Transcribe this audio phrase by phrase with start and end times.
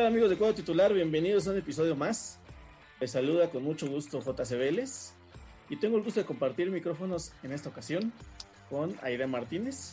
[0.00, 0.94] tal amigos de Cuadro Titular?
[0.94, 2.38] Bienvenidos a un episodio más.
[3.00, 5.12] Les saluda con mucho gusto JC Vélez
[5.68, 8.10] y tengo el gusto de compartir micrófonos en esta ocasión
[8.70, 9.92] con Aida Martínez.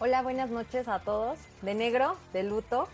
[0.00, 1.38] Hola, buenas noches a todos.
[1.62, 2.88] De negro, de luto.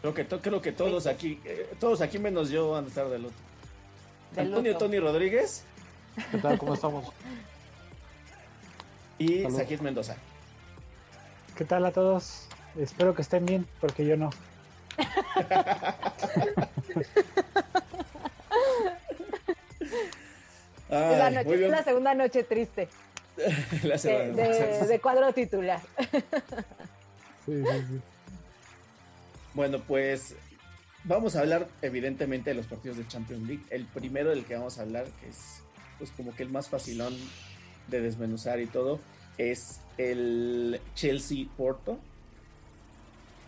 [0.00, 3.18] Creo que, creo que todos aquí, eh, todos aquí menos yo van a estar de
[3.18, 3.34] luto.
[4.34, 5.64] Antonio Tony Rodríguez.
[6.30, 6.56] ¿Qué tal?
[6.56, 7.04] ¿Cómo estamos?
[9.18, 10.16] Y Saquid Mendoza.
[11.54, 12.48] ¿Qué tal a todos?
[12.78, 14.30] Espero que estén bien, porque yo no.
[20.88, 22.88] es, la noche, la segunda noche triste.
[23.82, 25.80] la segunda de, de, cuadro titular.
[27.46, 28.00] sí, sí, sí.
[29.54, 30.36] Bueno, pues
[31.04, 33.64] vamos a hablar evidentemente de los partidos de Champions League.
[33.70, 35.62] El primero del que vamos a hablar, que es
[35.98, 37.14] pues como que el más facilón
[37.88, 39.00] de desmenuzar y todo,
[39.38, 41.98] es el Chelsea Porto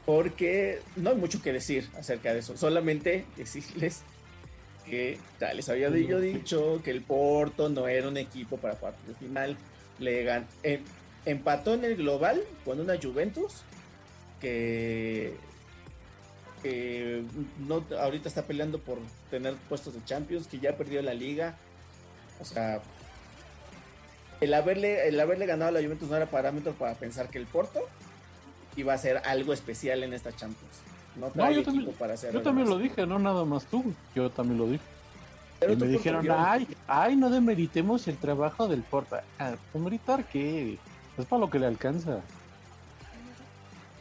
[0.05, 4.03] porque no hay mucho que decir acerca de eso, solamente decirles
[4.85, 9.17] que tal les había yo dicho que el Porto no era un equipo para cuartos
[9.19, 9.57] final,
[9.99, 10.29] le
[10.65, 10.83] em,
[11.25, 13.63] empató en el global con una Juventus
[14.41, 15.35] que,
[17.67, 18.99] no ahorita está peleando por
[19.31, 21.57] tener puestos de Champions, que ya perdió la liga,
[22.41, 22.83] o sea,
[24.41, 27.47] el haberle, el haberle ganado a la Juventus no era parámetro para pensar que el
[27.47, 27.89] Porto
[28.77, 30.81] iba a ser algo especial en esta Champions.
[31.35, 34.59] No, yo también, para hacer yo también lo dije, no nada más tú, yo también
[34.59, 34.85] lo dije.
[35.71, 39.17] y me dijeron, ay, ay, no demeritemos el trabajo del Porto.
[39.39, 40.79] Ah, ¿Demeritar qué?
[41.19, 42.21] Es para lo que le alcanza.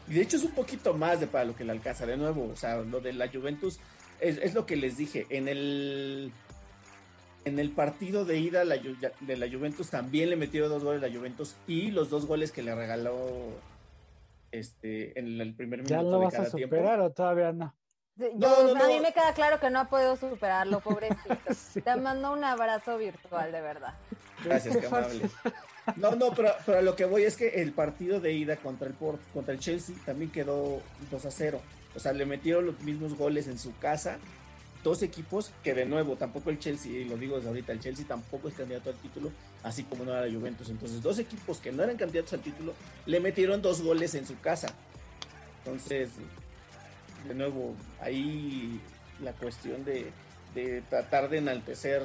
[0.08, 2.50] Y de hecho es un poquito más de para lo que le alcanza, de nuevo,
[2.52, 3.80] o sea, lo de la Juventus
[4.20, 6.32] es, es lo que les dije, en el
[7.44, 11.16] en el partido de ida de la Juventus también le metió dos goles a la
[11.16, 13.16] Juventus y los dos goles que le regaló
[14.52, 17.76] este en el primer minuto ¿Ya lo vas a superar o todavía no?
[18.20, 21.38] a mí me queda claro que no ha podido superarlo, pobrecito.
[21.84, 23.94] Te mando un abrazo virtual, de verdad.
[24.44, 25.30] Gracias, qué amable.
[25.96, 28.88] No, no, pero, pero, a lo que voy es que el partido de ida contra
[28.88, 28.96] el
[29.34, 31.62] contra el Chelsea también quedó 2 a 0.
[31.96, 34.18] O sea, le metieron los mismos goles en su casa
[34.84, 38.06] dos equipos que de nuevo tampoco el Chelsea, y lo digo desde ahorita, el Chelsea
[38.08, 39.32] tampoco es candidato al título,
[39.64, 40.70] así como no era la Juventus.
[40.70, 42.74] Entonces, dos equipos que no eran candidatos al título
[43.06, 44.68] le metieron dos goles en su casa.
[45.60, 46.10] Entonces,
[47.28, 48.80] de nuevo, ahí
[49.22, 50.12] la cuestión de,
[50.90, 52.02] tratar de enaltecer,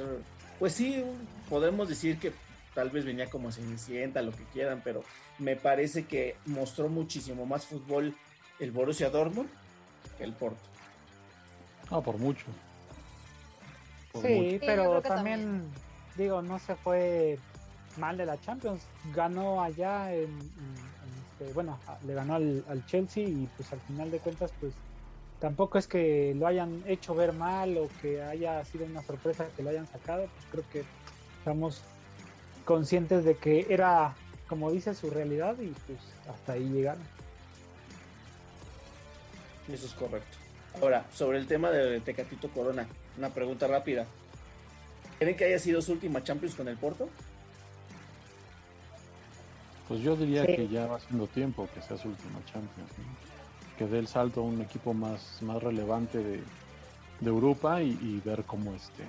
[0.59, 1.03] pues sí,
[1.49, 2.31] podemos decir que
[2.75, 5.03] tal vez venía como sienta lo que quieran, pero
[5.39, 8.15] me parece que mostró muchísimo más fútbol
[8.59, 9.49] el Borussia Dortmund
[10.17, 10.61] que el Porto.
[11.89, 12.45] Ah, por mucho
[14.21, 15.63] sí, pero también,
[16.15, 17.37] digo, no se fue
[17.97, 18.81] mal de la Champions.
[19.13, 20.37] Ganó allá, en,
[21.31, 24.73] este, bueno, le ganó al, Chelsea y pues al final de cuentas, pues
[25.39, 29.63] tampoco es que lo hayan hecho ver mal o que haya sido una sorpresa que
[29.63, 30.27] lo hayan sacado.
[30.27, 30.83] Pues creo que
[31.39, 31.81] estamos
[32.65, 34.15] conscientes de que era,
[34.47, 35.99] como dice, su realidad y pues
[36.29, 37.03] hasta ahí llegaron.
[39.71, 40.37] Eso es correcto.
[40.81, 44.05] Ahora, sobre el tema de Tecatito Corona, una pregunta rápida.
[45.19, 47.09] ¿Creen que haya sido su última Champions con el Porto?
[49.87, 52.91] Pues yo diría que ya va siendo tiempo que sea su última Champions.
[53.77, 56.43] Que dé el salto a un equipo más, más relevante de,
[57.25, 59.03] Europa y, ver cómo este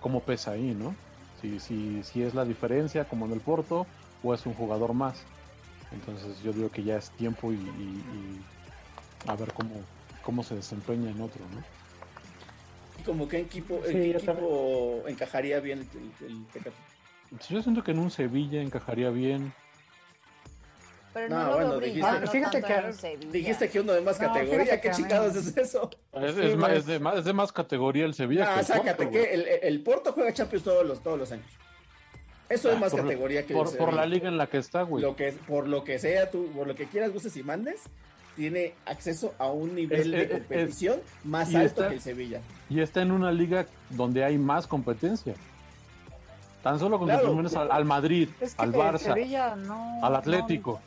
[0.00, 0.96] cómo pesa ahí, ¿no?
[1.40, 3.86] Si, si, si es la diferencia como en el Porto
[4.24, 5.22] o es un jugador más.
[5.92, 7.60] Entonces yo digo que ya es tiempo y
[9.28, 9.70] a ver cómo,
[10.24, 11.81] cómo se desempeña en otro, ¿no?
[13.02, 15.88] ¿Y como qué equipo, equipo encajaría bien
[16.20, 16.46] el,
[17.48, 19.52] Yo siento que en un Sevilla encajaría bien.
[21.12, 24.92] Pero no, no bueno, dijiste, ah, fíjate que dijiste que uno de más categoría, ¿qué
[24.92, 25.90] chingados es eso?
[26.12, 28.54] Es, es, más, es, de más, es, de más, categoría el Sevilla.
[28.54, 31.46] Ah, sácate, que el, el, Porto juega Champions todos los, todos los años.
[32.48, 34.82] Eso es ah, más categoría que por, el por la liga en la que está,
[34.82, 35.02] güey.
[35.02, 37.82] Lo que, por lo que sea, tú, por lo que quieras, gustes y mandes,
[38.36, 42.40] tiene acceso a un nivel de competición más alto que el Sevilla.
[42.68, 45.34] Y está en una liga donde hay más competencia.
[46.62, 49.14] Tan solo con los menos al, Madrid, al Barça,
[50.02, 50.80] al Atlético.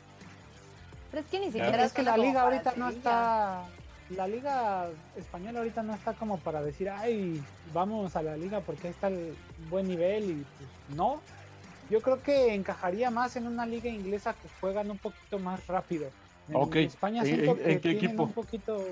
[1.10, 3.64] Pero es que ni siquiera es que la liga ahorita no está
[4.10, 7.42] la liga española ahorita no está como para decir, ay,
[7.74, 9.36] vamos a la liga porque está el
[9.68, 11.20] buen nivel y pues, no.
[11.90, 16.08] Yo creo que encajaría más en una liga inglesa que juegan un poquito más rápido.
[16.48, 18.24] En España siento ¿En, qué equipo?
[18.24, 18.84] Un poquito...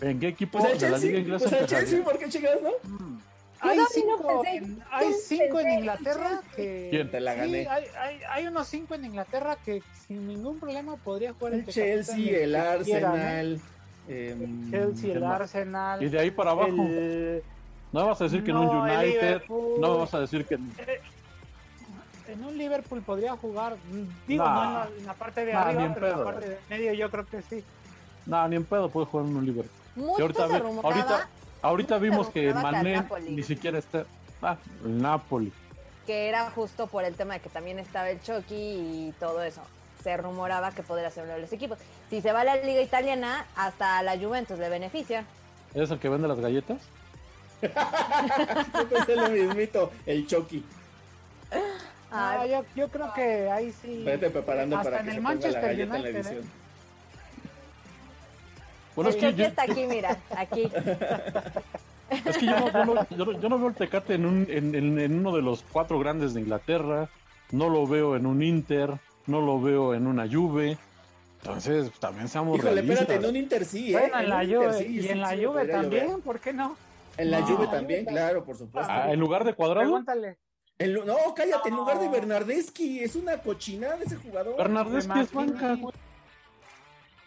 [0.00, 1.48] ¿En qué equipo pues de la Liga Inglesa?
[1.48, 2.70] Pues el Chelsea, ¿por qué chingados, no?
[2.82, 3.18] Mm.
[3.60, 6.88] Hay, cinco, en, hay cinco en Inglaterra que...
[6.90, 7.62] ¿Quién te la gané?
[7.62, 11.66] Sí, hay, hay, hay, unos cinco en Inglaterra que sin ningún problema podría jugar el
[11.66, 13.60] Chelsea, el Arsenal,
[14.08, 15.24] em, Chelsea, el.
[15.24, 16.02] Arsenal.
[16.02, 16.82] Y de ahí para abajo.
[16.82, 17.42] el-
[17.92, 19.42] No me vas a decir que en un No, el United.
[19.48, 20.58] No me vas a decir que.
[22.28, 23.76] En un Liverpool podría jugar,
[24.26, 24.54] digo, Nah.
[24.54, 26.58] no en la, en la parte de Nah, arriba, en pero en la parte de
[26.68, 27.64] medio yo creo que sí.
[28.26, 29.72] No, ni en pedo puede jugar en un Liverpool.
[29.94, 31.28] Mucho ahorita, se ve- rumoraba ahorita,
[31.62, 33.30] ahorita vimos que Mané Napoli.
[33.30, 34.04] ni siquiera está.
[34.42, 35.52] Ah, el Napoli.
[36.06, 39.62] que era justo por el tema de que también estaba el Chucky y todo eso.
[40.04, 41.78] Se rumoraba que podría ser uno de los equipos.
[42.10, 45.24] Si se va a la liga italiana, hasta a la Juventus le beneficia.
[45.74, 46.78] ¿Eres el que vende las galletas?
[47.62, 50.64] Yo pensé lo mismito, el Chucky.
[52.10, 54.02] Ah, yo, yo creo que ahí sí.
[54.04, 56.16] Vete preparando Hasta para en que el se ponga la Manchester galleta en la United,
[56.16, 56.44] edición.
[56.44, 56.48] ¿eh?
[58.94, 60.62] Bueno, el es que, Chucky yo, está aquí, mira, aquí.
[62.24, 64.46] es que yo, no, yo no- yo no- yo no veo el Tecate en, un,
[64.48, 67.08] en, en- en uno de los cuatro grandes de Inglaterra.
[67.52, 68.94] No lo veo en un Inter.
[69.26, 70.78] No lo veo en una Juve.
[71.42, 73.00] Entonces, también seamos Híjole, realistas.
[73.02, 73.98] espérate, en un Inter sí, ¿eh?
[73.98, 74.72] Bueno, en la Juve.
[74.72, 76.22] sí, y sí, en la sí Juve también, llover.
[76.22, 76.76] ¿por qué no?
[77.18, 78.92] En la No, Juve la también, Juve claro, por supuesto.
[78.92, 80.36] Ah, en lugar de cuadrado, Pregúntale.
[80.78, 82.08] No, cállate, en lugar de.
[82.08, 84.56] Bernardeschi, es una cochinada ese jugador.
[84.58, 85.94] Bernardeschi es banca, güey.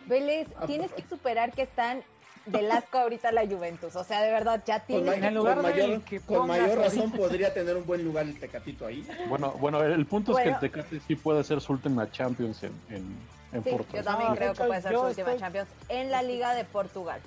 [0.06, 1.04] Vélez, Ah, tienes pues.
[1.04, 2.04] que superar que están
[2.46, 3.96] de asco ahorita la Juventus.
[3.96, 6.84] O sea, de verdad, ya Con, ma- el lugar con mayor, que con mayor ahorita.
[6.90, 9.06] razón podría tener un buen lugar el Tecatito ahí.
[9.28, 12.72] Bueno, bueno, el punto es que el Tecate sí puede ser su última Champions en,
[12.90, 13.18] en,
[13.52, 13.98] en Sí, Porto.
[13.98, 16.66] yo también No, creo que puede ser su última estoy- Champions en la Liga de
[16.66, 17.20] Portugal.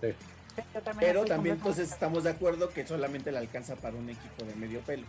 [0.00, 0.08] Sí.
[0.84, 4.54] También Pero también entonces estamos de acuerdo que solamente le alcanza para un equipo de
[4.54, 5.04] medio pelo.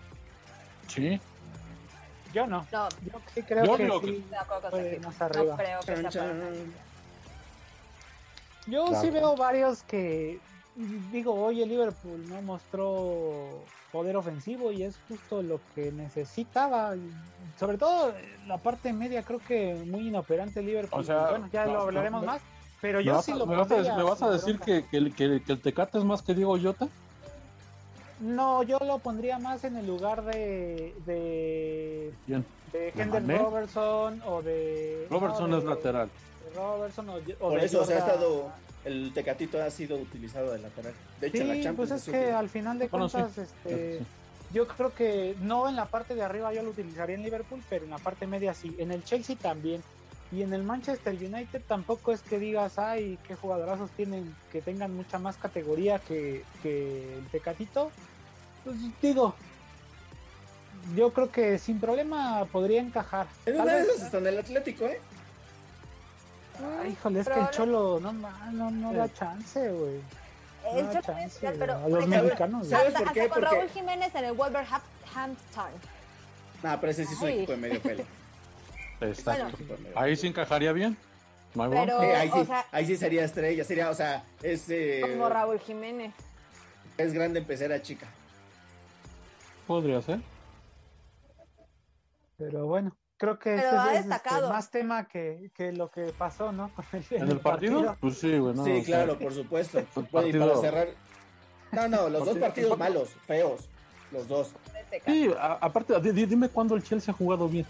[0.88, 1.20] Sí.
[2.34, 2.68] Yo no.
[2.72, 4.26] No, Yo sí creo Yo que sí.
[4.30, 6.22] No creo que sea.
[8.68, 9.02] Yo Claro.
[9.02, 10.40] sí veo varios que,
[11.12, 16.96] digo, hoy el Liverpool no mostró poder ofensivo y es justo lo que necesitaba.
[17.60, 18.14] Sobre todo
[18.48, 21.00] la parte media creo que muy inoperante el Liverpool.
[21.00, 22.28] O sea, bueno, ya no, lo hablaremos no.
[22.28, 22.42] más,
[22.81, 24.98] pero ¿Me yo sí lo me vas a- pondría me vas a decir que, que
[24.98, 26.88] el- que- que el Tecate es más que Diego Llota?
[28.25, 32.44] No, yo lo pondría más en el lugar de, de, Bien.
[32.74, 33.38] de ¿De Hendel?
[33.38, 35.06] Robertson o de...
[35.12, 36.10] Robertson no, es lateral.
[36.51, 38.51] de Robertson o, o Por de eso, o sea, ha Jordan- estado,
[38.86, 40.94] el Tecatito ha sido utilizado de lateral.
[41.22, 41.89] De hecho, en la Sí, Champions.
[41.89, 44.06] pues es es que al final de Bueno, sí, cuentas, este, sí.
[44.54, 47.83] yo creo que no en la parte de arriba yo lo utilizaría en Liverpool, pero
[47.86, 48.75] en la parte media sí.
[48.80, 49.83] En el Chelsea también.
[50.31, 54.94] Y en el Manchester United tampoco es que digas, ay, qué jugadorazos tienen, que tengan
[54.95, 57.92] mucha más categoría que, que el Tecatito.
[58.66, 59.34] Pues digo,
[60.96, 63.28] yo creo que sin problema podría encajar.
[63.46, 65.00] En una de esas está en el Atlético, ¿eh?
[66.82, 70.02] Ay, híjole, es que Pero el Cholo no, no, no da chance, güey.
[70.74, 72.68] El No da Cholo chance, especial, pero a los mexicanos.
[72.68, 73.22] ¿Sabes hasta, por qué?
[73.22, 75.72] hasta con Porque- Raúl Jiménez en el Wolverhampton.
[76.64, 78.04] Nah, pero ese sí es un equipo de medio pelo.
[79.00, 79.46] Bueno.
[79.46, 80.98] Medio Ahí sí encajaría bien.
[81.54, 82.02] Pero-.
[82.02, 85.30] Eh, ahí, o sí, sea- ahí sí sería estrella, sería, o sea, es, eh, Como
[85.30, 86.14] Raúl Jiménez.
[86.98, 88.08] es grande empezar a chica.
[89.68, 90.20] Podría ser.
[92.38, 94.50] Pero bueno, creo que Pero este ha es este, destacado.
[94.50, 96.70] más tema que, que lo que pasó, ¿no?
[96.76, 97.96] Con el- ¿En el partido?
[98.00, 98.54] Pues sí, güey.
[98.56, 99.80] no, sí, o sea, claro, por supuesto.
[100.12, 100.88] Bueno, y para partido- cerrar.
[101.72, 103.70] No, no, los dos Partido- partidos malos, feos.
[104.12, 104.54] Los dos.
[105.06, 107.66] Sí, a- aparte, di- di- dime cuándo el Chelsea ha jugado bien.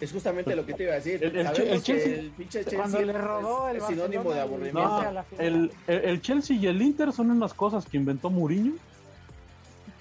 [0.00, 1.22] Es justamente lo que te iba a decir.
[1.22, 3.80] El- el Sabemos Che- el que Chelsea- el pinche Chelsea Cuando le robó es, el
[3.82, 4.88] es sinónimo de Barcelona y- aburrimiento.
[4.88, 5.46] No, a la final.
[5.46, 8.72] el, el, el Chelsea y el Inter son unas cosas que inventó Mourinho.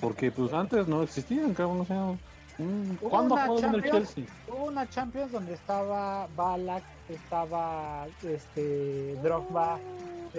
[0.02, 1.82] Porque pues antes no existían, cabrón.
[1.82, 2.18] O sea,
[3.00, 4.26] ¿cuándo jugó bien el Chelsea?
[4.48, 9.80] Hubo una Champions donde estaba Balak, estaba este Drogba.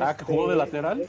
[0.01, 1.09] Ah, que jugó de lateral.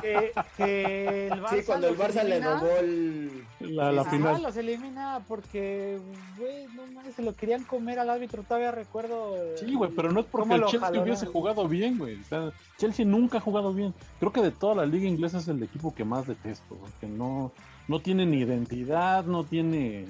[0.00, 3.44] Que, que el Barça Sí, cuando el Barça le robó el.
[3.60, 4.42] La, final.
[4.42, 5.98] los elimina porque,
[6.38, 8.42] güey, no mames, se lo querían comer al árbitro.
[8.42, 9.34] Todavía recuerdo.
[9.56, 12.20] Sí, güey, pero no es porque el Chelsea hubiese jugado bien, güey.
[12.20, 13.94] O sea, Chelsea nunca ha jugado bien.
[14.18, 17.52] Creo que de toda la liga inglesa es el equipo que más detesto, porque no,
[17.88, 20.06] no tiene ni identidad, no tiene...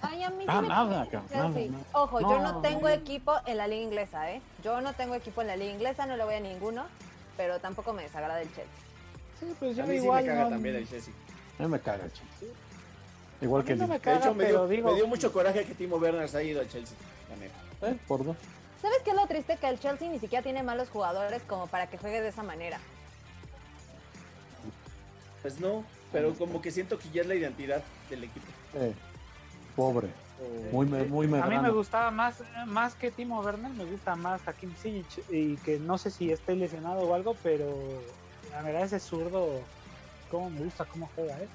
[0.00, 1.60] Ay, a mí Ah, nada, nada, nada.
[1.92, 2.88] Ojo, yo no No, tengo no.
[2.88, 4.40] equipo en la liga inglesa, ¿eh?
[4.62, 6.84] Yo no tengo equipo en la liga inglesa, no le voy a ninguno,
[7.42, 8.64] pero tampoco me desagrada el Chelsea.
[9.40, 10.24] Sí, pues yo A mí sí me igual.
[10.26, 11.12] caga no- también el Chelsea.
[11.58, 12.48] A mí me caga el Chelsea.
[13.40, 13.98] Igual a que no me.
[13.98, 14.88] De hecho, me pero dio, digo.
[14.90, 16.96] me dio mucho coraje que Timo Werner se haya ido al Chelsea.
[17.82, 17.96] ¿Eh?
[18.06, 18.36] Por dos.
[18.80, 19.56] ¿Sabes qué es lo triste?
[19.56, 22.78] Que el Chelsea ni siquiera tiene malos jugadores como para que juegue de esa manera.
[25.42, 28.46] Pues no, pero como que siento que ya es la identidad del equipo.
[28.74, 28.94] Eh,
[29.74, 30.06] pobre.
[30.72, 34.74] Muy, muy A mí me gustaba más, más que Timo Werner, me gusta más Hakim
[34.74, 38.02] Ziyech y que no sé si esté lesionado o algo, pero
[38.50, 39.60] la verdad ese zurdo,
[40.30, 41.48] cómo me gusta cómo juega, ¿eh?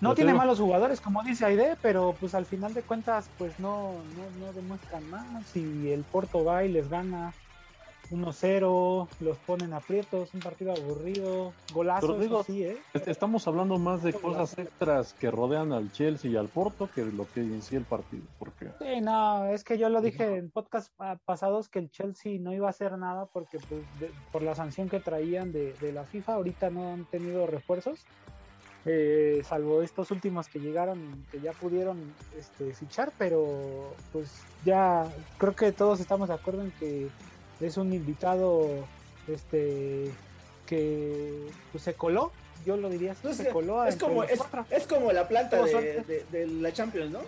[0.00, 0.38] No Lo tiene tengo.
[0.38, 4.52] malos jugadores, como dice Aide, pero pues al final de cuentas pues no, no, no
[4.54, 7.34] demuestran más y el Porto va y les gana.
[8.10, 12.76] 1-0, los ponen aprietos, un partido aburrido, golazo, digo, sí, ¿eh?
[12.92, 17.04] Est- Estamos hablando más de cosas extras que rodean al Chelsea y al Porto que
[17.04, 18.24] de lo que en sí el partido.
[18.38, 22.38] Porque Sí, no, es que yo lo dije en podcast pa- pasados que el Chelsea
[22.40, 25.92] no iba a hacer nada porque pues, de- por la sanción que traían de, de
[25.92, 28.06] la FIFA, ahorita no han tenido refuerzos,
[28.86, 34.32] eh, salvo estos últimos que llegaron, que ya pudieron este, fichar, pero pues
[34.64, 35.06] ya
[35.38, 37.08] creo que todos estamos de acuerdo en que
[37.60, 38.86] es un invitado
[39.28, 40.10] este
[40.66, 42.32] que pues, se coló,
[42.64, 44.40] yo lo diría así, No sé, se coló es como, es,
[44.70, 46.02] es como la planta de, suerte.
[46.02, 47.20] de- de la Champions, ¿no?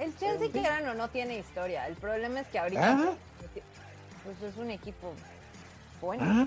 [0.00, 1.86] El Chelsea, que gran o no tiene historia.
[1.86, 3.14] El problema es que ahorita ¿Ah?
[4.24, 5.12] pues es un equipo
[6.00, 6.24] bueno.
[6.26, 6.46] ¿Ah?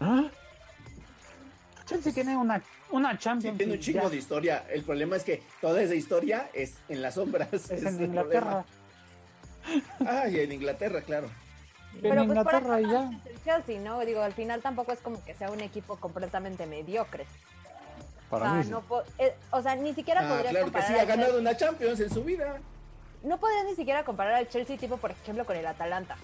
[0.00, 0.24] ¿Ah?
[1.86, 3.58] Chelsea tiene una, una Sí, Champions.
[3.58, 4.08] tiene un chingo ya.
[4.10, 4.64] de historia.
[4.70, 7.52] El problema es que toda esa historia es en las sombras.
[7.52, 8.64] Es ese en Inglaterra.
[8.64, 10.10] problema.
[10.10, 11.28] Ah, y en Inglaterra, claro.
[11.94, 13.10] En Pero pues por Inglaterra y eso ya.
[13.18, 14.00] es el Chelsea, ¿no?
[14.04, 17.24] Digo, al final tampoco es como que sea un equipo completamente mediocre.
[18.28, 18.70] O Para sea, mí sí.
[18.70, 18.82] no
[19.18, 22.00] eh, o sea, ni siquiera Ah, podrías claro que comparar sí, ha ganado una Champions
[22.00, 22.58] en su vida.
[23.22, 26.16] No podrías ni siquiera comparar al Chelsea tipo, por ejemplo, con el Atalanta.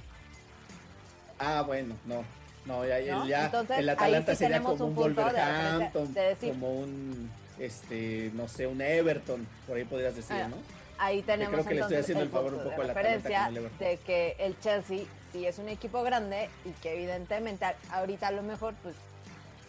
[1.38, 2.22] Ah, bueno, no.
[2.64, 3.26] No, ya, ¿No?
[3.26, 6.48] ya Entonces, el ahí Atalanta sí sería tenemos como un, de Wolverhampton, referencia, de decir-
[6.50, 10.56] como un, este, no sé, un Everton, por ahí podrías decir, Ah, ¿no?
[10.98, 12.90] Ahí tenemos creo que le estoy entonces haciendo el favor punto un poco de al
[12.96, 13.78] Atalanta referencia con el Everton.
[13.88, 15.00] de que el Chelsea
[15.32, 18.94] sí es un equipo grande y que evidentemente a- ahorita a lo mejor pues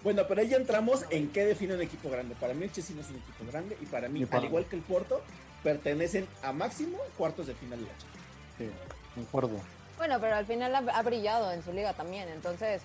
[0.04, 2.36] Bueno, pero ahí ya entramos en qué define un equipo grande.
[2.40, 4.66] Para mí el Chelsea no es un equipo grande y para mí, para al igual
[4.66, 5.22] que el Porto,
[5.64, 8.28] pertenecen a máximo cuartos de final de la Champions.
[8.58, 9.60] Sí, de acuerdo.
[9.98, 12.82] Bueno, pero al final ha, ha brillado en su liga también, entonces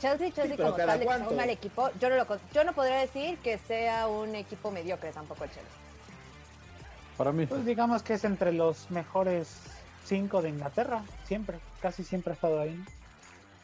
[0.00, 2.64] Chelsea, Chelsea como ¿cada tal de que sea un mal equipo, yo no lo yo
[2.64, 5.70] no podría decir que sea un equipo mediocre tampoco el Chelsea.
[7.16, 7.46] Para mí.
[7.46, 9.56] Pues digamos que es entre los mejores
[10.04, 12.74] cinco de Inglaterra, siempre, casi siempre ha estado ahí.
[12.74, 12.84] ¿no?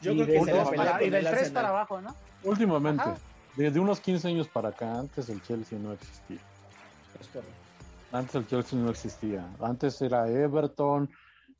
[0.00, 1.52] Yo y creo de que se para- y del el 3 Arsenal.
[1.52, 2.14] para abajo, ¿no?
[2.44, 3.16] Últimamente, Ajá.
[3.56, 6.38] desde unos 15 años para acá, antes el Chelsea no existía.
[7.20, 7.52] Es correcto.
[8.12, 9.44] Antes el Chelsea no existía.
[9.60, 11.10] Antes era Everton,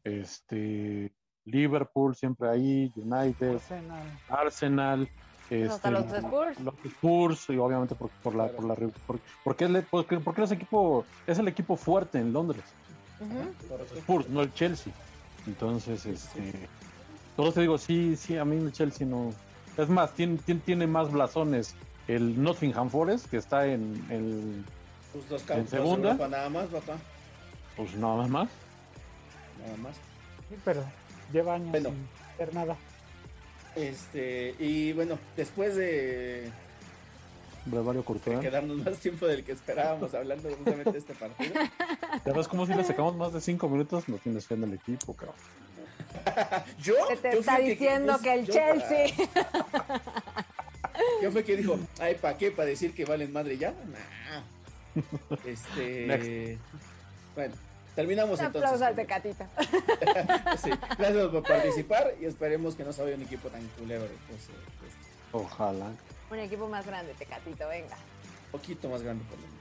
[0.05, 1.13] este,
[1.45, 4.19] Liverpool siempre ahí, United, Arsenal.
[4.29, 5.09] Arsenal,
[5.49, 6.61] Pues hasta este, los Spurs.
[6.61, 8.75] los Spurs y obviamente por, por la, por la,
[9.07, 12.63] por- porque, es porque, porque es equipo, es el equipo fuerte en Londres.
[13.97, 14.93] Spurs, no el Chelsea.
[15.47, 16.69] Entonces, este,
[17.37, 19.31] todo te digo, sí, sí, a mí el Chelsea no.
[19.77, 21.75] Es más, tiene, tiene, tiene más blasones
[22.09, 24.65] el Nottingham Forest, que está en el,
[25.13, 26.15] Pues dos ¿En segunda?
[26.29, 26.97] Nada más, papá.
[27.77, 28.49] pues nada más.
[29.65, 29.97] Nada más.
[30.49, 30.85] Sí, pero
[31.33, 31.91] lleva años Bueno.
[31.91, 32.77] sin hacer nada.
[33.77, 36.51] Este, y bueno, después de
[37.67, 38.41] Brevario Courtois.
[38.41, 41.53] quedarnos más tiempo del que esperábamos hablando justamente de este partido,
[42.27, 44.75] Ya ves cómo si le sacamos más de cinco minutos, no tienes fe en el
[44.75, 45.37] equipo, cabrón.
[46.83, 46.95] yo.
[47.09, 49.07] Que te yo está diciendo yo- que el Chelsea.
[51.23, 52.51] Yo fue que dijo, ay, ¿para qué?
[52.51, 53.71] ¿Para decir que valen madre ya?
[53.73, 54.43] Nah.
[55.47, 56.59] Este.
[57.37, 57.55] Bueno,
[58.01, 58.71] terminamos Un entonces.
[58.73, 59.45] aplauso al Tecatito.
[60.63, 64.07] Sí, gracias por participar y esperemos que no se vaya un equipo tan culero.
[64.29, 64.93] Pues, eh, pues,
[65.33, 65.91] Ojalá.
[66.31, 67.97] Un equipo más grande, Tecatito, venga.
[68.47, 69.61] un poquito más grande por lo menos.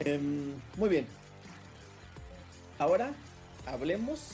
[0.00, 1.06] Em, muy bien.
[2.78, 3.12] Ahora
[3.66, 4.32] hablemos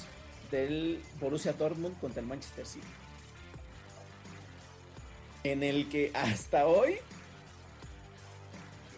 [0.51, 2.87] del Borussia Dortmund contra el Manchester City.
[5.45, 6.97] En el que hasta hoy,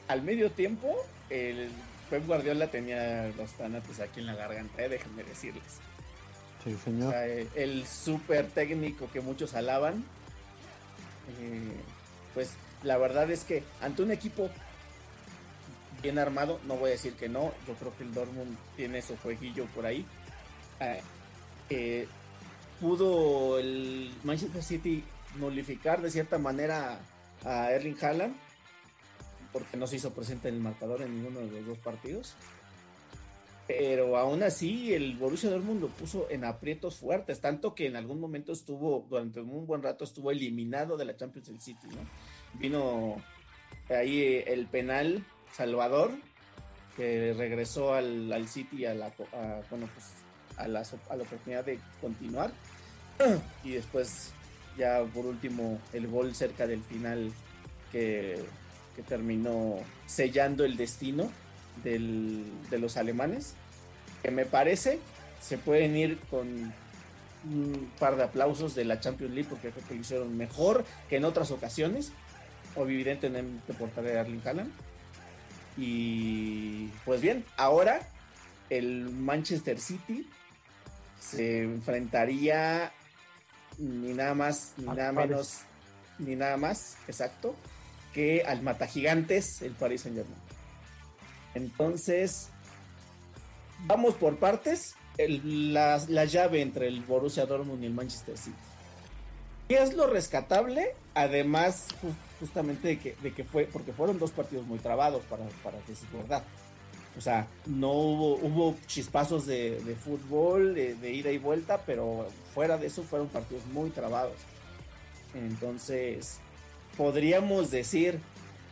[0.09, 0.97] al medio tiempo,
[1.29, 1.71] el
[2.11, 5.63] Pep Guardiola tenía los tanates aquí en la garganta, eh, déjenme decirles.
[6.65, 7.13] Sí, O señor.
[7.13, 10.05] sea, eh, el súper técnico que muchos alaban.
[11.41, 11.77] eh,
[12.35, 12.53] pues
[12.83, 14.51] la verdad es que ante un equipo
[16.03, 19.17] bien armado, no voy a decir que no, yo creo que el Dortmund tiene su
[19.19, 20.05] jueguillo por ahí.
[20.81, 21.01] eh,
[21.71, 22.09] eh,
[22.81, 25.05] pudo el Manchester City
[25.39, 26.99] nulificar de cierta manera
[27.45, 28.35] a Erling Haaland
[29.53, 32.35] porque no se hizo presente en el marcador en ninguno de los dos partidos.
[33.67, 38.19] Pero aún así, el Borussia Dortmund lo puso en aprietos fuertes, tanto que en algún
[38.19, 42.59] momento estuvo, durante un buen rato, estuvo eliminado de la Champions del City, ¿no?
[42.59, 43.23] Vino
[43.89, 46.11] ahí eh, el penal Salvador,
[46.97, 49.13] que regresó al, al City a la,
[49.71, 50.15] bueno, pues,
[50.57, 52.53] a, la, a la oportunidad de continuar.
[53.63, 54.33] Y después,
[54.77, 57.31] ya por último, el gol cerca del final
[57.93, 58.43] que,
[59.01, 61.31] que terminó sellando el destino
[61.83, 63.55] del, de los alemanes,
[64.23, 64.99] que me parece
[65.41, 66.47] se pueden ir con
[67.45, 71.17] un par de aplausos de la Champions League porque creo que lo hicieron mejor que
[71.17, 72.13] en otras ocasiones,
[72.77, 74.73] o evidentemente por tarea de Erling Haaland.
[75.79, 78.01] Y pues bien, ahora
[78.69, 80.29] el Manchester City
[81.19, 82.93] se enfrentaría
[83.79, 85.61] ni nada más, ni nada menos,
[86.19, 87.55] ni nada más, exacto,
[88.13, 90.41] que al Mata Gigantes, el Paris Saint Germain.
[91.55, 92.49] Entonces,
[93.87, 94.95] vamos por partes.
[95.19, 98.57] la, llave entre el Borussia Dortmund y el Manchester City.
[99.69, 100.95] ¿Qué es lo rescatable?
[101.15, 101.89] Además,
[102.41, 106.09] justamente de que, de que, fue, porque fueron dos partidos muy trabados para, para decir
[106.13, 106.43] verdad.
[107.19, 112.87] O sea, no hubo, hubo chispazos de, fútbol, de, ida y vuelta, pero fuera de
[112.87, 114.37] eso fueron partidos muy trabados.
[115.35, 116.39] Entonces,
[116.97, 118.21] podríamos decir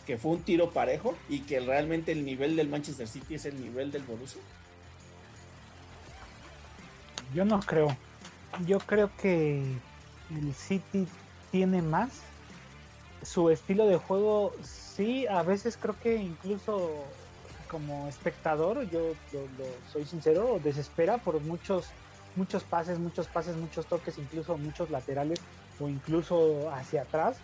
[0.07, 3.61] que fue un tiro parejo y que realmente el nivel del Manchester City es el
[3.61, 4.41] nivel del Borussia.
[7.35, 7.95] Yo no creo.
[8.67, 9.63] Yo creo que
[10.31, 11.07] el City
[11.51, 12.23] tiene más.
[13.23, 17.05] Su estilo de juego, sí, a veces creo que incluso
[17.69, 21.89] como espectador, yo lo, soy sincero, desespera por muchos,
[22.37, 25.41] muchos pases, muchos pases, muchos toques, incluso muchos laterales
[25.81, 27.37] o incluso hacia atrás.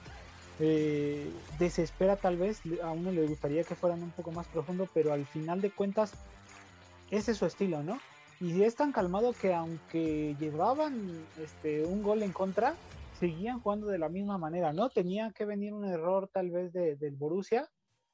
[0.61, 5.13] Eh, desespera tal vez, a uno le gustaría que fueran un poco más profundo, pero
[5.13, 6.13] al final de cuentas
[7.11, 7.99] ese es su estilo, ¿no?
[8.41, 12.75] Y es tan calmado que aunque llevaban este, un gol en contra,
[13.19, 14.91] seguían jugando de la misma manera, ¿no?
[14.91, 17.69] Tenía que venir un error tal vez de, del Borussia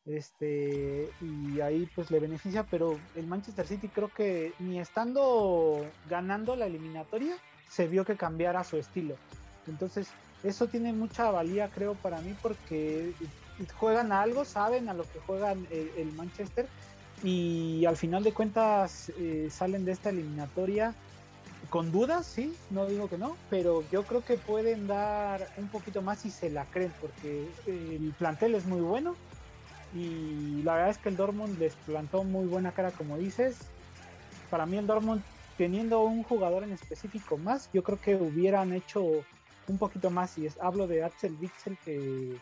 [0.07, 6.57] este y ahí pues le beneficia pero el Manchester City creo que ni estando ganando
[6.57, 7.37] la eliminatoria
[7.69, 9.17] se vio que cambiara su estilo
[9.67, 10.09] entonces
[10.43, 13.13] eso tiene mucha valía creo para mí porque
[13.75, 16.69] juegan a algo saben a lo que juegan el, Manchester
[17.23, 20.95] y al final de cuentas eh, salen de esta eliminatoria
[21.69, 26.03] con dudas, sí, no digo que no, pero yo creo que pueden dar un poquito
[26.03, 29.15] más si se la creen, porque el plantel es muy bueno,
[29.95, 33.59] y la verdad es que el Dortmund les plantó muy buena cara, como dices.
[34.49, 35.23] Para mí el Dortmund,
[35.57, 39.25] teniendo un jugador en específico más, yo creo que hubieran hecho
[39.71, 40.37] un poquito más.
[40.39, 42.37] Y es, hablo de Axel Witzel, que,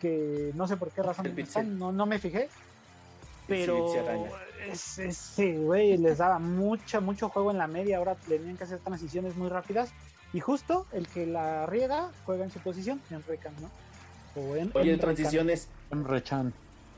[0.00, 1.34] que no sé por qué razón
[1.78, 2.48] no, no me fijé.
[3.46, 3.94] Pero
[4.68, 7.98] ese güey les daba mucho, mucho juego en la media.
[7.98, 9.90] Ahora tenían que hacer transiciones muy rápidas.
[10.32, 13.70] Y justo el que la riega juega en su posición, en Recan, ¿no?
[14.74, 15.68] Oye, en transiciones.
[15.90, 16.52] Rechan.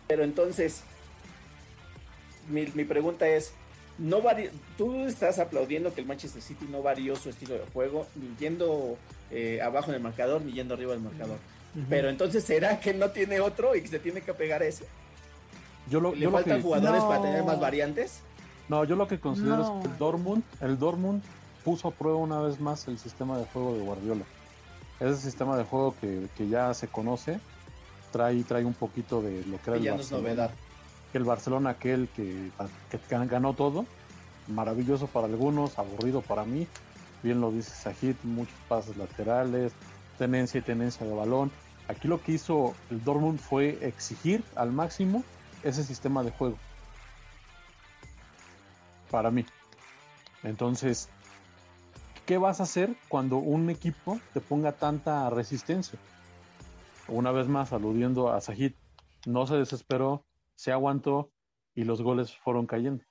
[0.08, 0.82] Pero entonces,
[2.48, 3.52] mi, pregunta es,
[3.98, 4.22] no
[4.76, 8.96] tú estás aplaudiendo que el Manchester City no varió su estilo de juego, ni yendo
[9.30, 11.38] eh, abajo en el marcador, ni yendo arriba del marcador.
[11.88, 14.84] Pero entonces, ¿será que no tiene otro y que se tiene que pegar a ese?
[15.90, 18.20] Yo lo, ¿Le faltan jugadores para tener más variantes?
[18.68, 21.22] No, yo lo que considero es que el Dortmund, el Dortmund
[21.64, 24.24] puso a prueba una vez más el sistema de juego de Guardiola
[25.00, 27.40] ese sistema de juego que, ya se conoce
[28.10, 30.22] trae, trae un poquito de lo que era el Barcelona.
[30.22, 30.50] novedad.
[31.14, 32.50] El Barcelona aquel que,
[33.26, 33.86] ganó todo,
[34.48, 36.66] maravilloso para algunos, aburrido para mí.
[37.22, 39.72] Bien lo dice Sajid, muchos pases laterales,
[40.18, 41.50] tenencia y tenencia de balón.
[41.88, 45.24] Aquí lo que hizo el Dortmund fue exigir al máximo
[45.62, 46.58] ese sistema de juego.
[49.10, 49.44] Para mí.
[50.42, 51.08] Entonces,
[52.26, 55.98] ¿qué vas a hacer cuando un equipo te ponga tanta resistencia?
[57.08, 58.74] Una vez más, aludiendo a Sajid,
[59.26, 61.30] no se desesperó, se aguantó
[61.74, 63.02] y los goles fueron cayendo.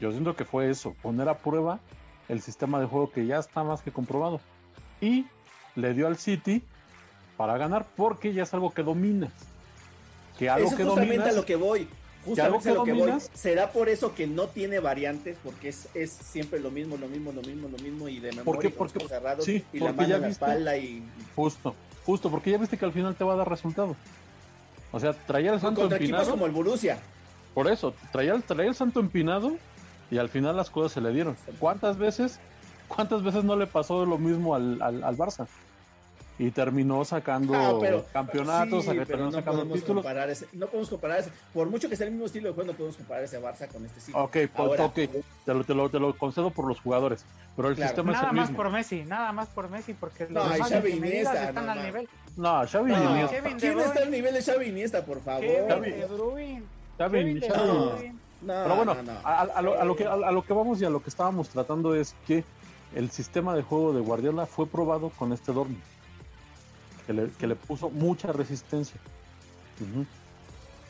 [0.00, 1.80] Yo siento que fue eso, poner a prueba
[2.28, 4.40] el sistema de juego que ya está más que comprobado.
[5.00, 5.26] Y
[5.74, 6.62] le dio al City
[7.36, 9.32] para ganar porque ya es algo que dominas.
[10.38, 11.88] Que algo eso que justamente a lo que voy.
[12.24, 13.12] Justamente lo que voy.
[13.34, 15.36] ¿Será por eso que no tiene variantes?
[15.42, 18.44] Porque es, es siempre lo mismo, lo mismo, lo mismo, lo mismo y de memoria
[18.44, 18.70] ¿Por qué?
[18.70, 21.02] Porque, cerrados sí, y la mano en la espalda y...
[21.34, 23.96] Justo, justo, porque ya viste que al final te va a dar resultado.
[24.92, 26.30] O sea, traía el santo empinado.
[26.30, 26.98] como el Borussia.
[27.54, 29.56] Por eso, traía, traía el santo empinado
[30.12, 31.36] y al final las cosas se le dieron.
[31.58, 32.38] ¿Cuántas veces,
[32.86, 35.46] cuántas veces no le pasó lo mismo al, al, al Barça?
[36.38, 41.88] y terminó sacando ah, campeonatos, no podemos Comparar ese, no podemos comparar ese, por mucho
[41.88, 44.20] que sea el mismo estilo de juego, no podemos comparar ese Barça con este sitio.
[44.20, 45.08] Ok, pues, okay.
[45.44, 48.30] Te, lo, te, lo, te, lo, concedo por los jugadores, pero el sistema nada es
[48.30, 51.72] el más por Messi, nada más por Messi, porque no, los Xavi Iniesta, están no,
[51.72, 52.08] al nivel.
[52.36, 53.56] No, Xavi no, Iniesta.
[53.58, 55.42] ¿Quién está al nivel de Xavi Iniesta, por favor?
[55.42, 56.62] Kevin De Bruyne.
[56.98, 58.21] Xavi, Xavi.
[58.46, 61.02] Pero bueno, a, a, lo, a, lo que, a, lo que vamos y a lo
[61.02, 62.44] que estábamos tratando es que
[62.94, 65.80] el sistema de juego de Guardiola fue probado con este Dortmund
[67.38, 69.00] que le, puso mucha resistencia.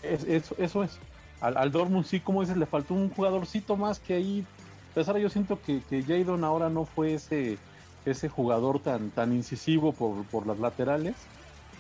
[0.03, 0.99] eso, es.
[1.41, 4.47] Al, al, Dortmund sí, como dices, le faltó un jugadorcito más que ahí.
[4.93, 7.59] A pesar yo siento que, que Jadon ahora no fue ese,
[8.05, 11.15] ese jugador tan, tan incisivo por, por las laterales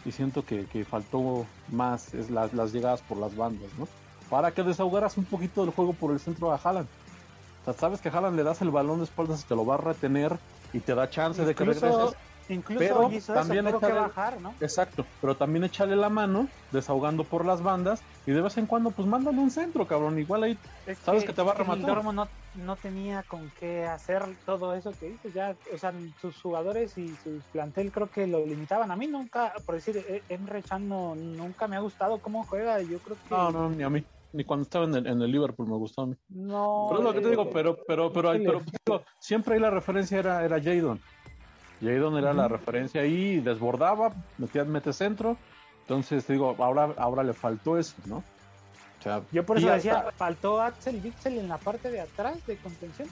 [0.04, 3.86] y siento que, faltó más es las, las llegadas por las bandas, ¿no?
[4.32, 6.88] Para que desahogaras un poquito del juego por el centro a Haaland.
[7.60, 9.66] O sea, sabes que a Haaland le das el balón de espaldas y te lo
[9.66, 10.38] va a retener
[10.72, 12.16] y te da chance de que regreses.
[12.48, 14.56] Incluso Pero hizo también eso, tuvo que bajar, ¿no?
[14.58, 18.90] Exacto, pero también échale la mano, desahogando por las bandas y de vez en cuando,
[18.90, 20.18] pues mándale un centro, cabrón.
[20.18, 22.02] Igual ahí Es Sabes que te va a rematar.
[22.02, 25.32] No, no tenía con qué hacer todo eso que dices.
[25.32, 28.90] Ya, o sea, sus jugadores y su plantel creo que lo limitaban.
[28.90, 32.82] A mí nunca, por decir, E- Emre Can no- nunca me ha gustado cómo juega.
[32.82, 34.04] Yo creo que No, no, ni a mí.
[34.32, 36.16] Ni cuando estaba en el, en el Liverpool me gustó a mí.
[36.30, 39.70] no, Pero es lo que te digo, pero, pero, pero, pero, digo, siempre ahí la
[39.70, 41.00] referencia era, era Jadon.
[41.82, 45.36] Jadon era la referencia ahí, desbordaba, metía, mete centro.
[45.82, 48.18] Entonces, te digo, ahora, ahora le faltó eso, ¿no?
[48.18, 52.46] O sea, Yo por eso hasta- decía, faltó Axel Witsel en la parte de atrás
[52.46, 53.08] de contención.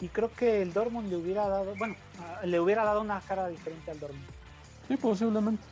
[0.00, 1.96] Y creo que el Dortmund le hubiera dado, bueno,
[2.44, 4.24] le hubiera dado una cara diferente al Dortmund.
[4.88, 5.62] Sí, posiblemente.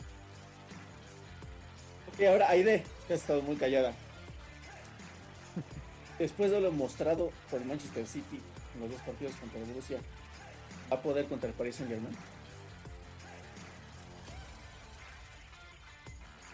[2.18, 3.92] Y ahora, Aide, que has estado muy callada.
[6.24, 8.40] Después de lo mostrado por el Manchester City
[8.74, 9.98] en los dos partidos contra el Borussia,
[10.90, 12.16] ¿va a poder contra el Paris Saint Germain?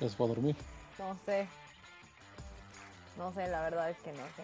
[0.01, 0.57] Es para dormir.
[0.99, 1.47] No sé.
[3.17, 4.43] No sé, la verdad es que no sé.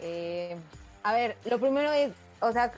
[0.00, 0.56] Eh,
[1.04, 2.70] a ver, lo primero es, o sea,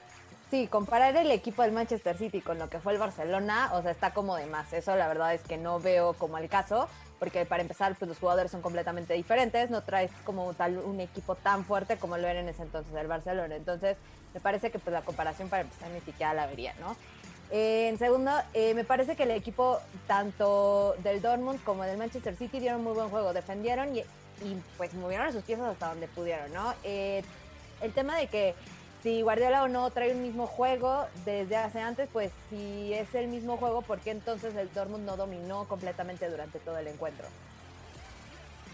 [0.52, 3.90] sí, comparar el equipo del Manchester City con lo que fue el Barcelona, o sea,
[3.90, 4.72] está como de más.
[4.72, 8.18] Eso la verdad es que no veo como el caso, porque para empezar, pues los
[8.18, 12.40] jugadores son completamente diferentes, no traes como tal un equipo tan fuerte como lo era
[12.40, 13.56] en ese entonces el Barcelona.
[13.56, 13.96] Entonces,
[14.32, 16.96] me parece que pues la comparación para empezar ni siquiera la vería, ¿no?
[17.50, 22.34] Eh, en segundo, eh, me parece que el equipo tanto del Dortmund como del Manchester
[22.36, 24.02] City dieron muy buen juego, defendieron y,
[24.76, 26.74] pues movieron sus piezas hasta donde pudieron, ¿no?
[26.82, 27.22] Eh,
[27.80, 28.54] el tema de que
[29.04, 33.28] si Guardiola o no trae un mismo juego desde hace antes, pues si es el
[33.28, 37.26] mismo juego, ¿por qué entonces el Dortmund no dominó completamente durante todo el encuentro?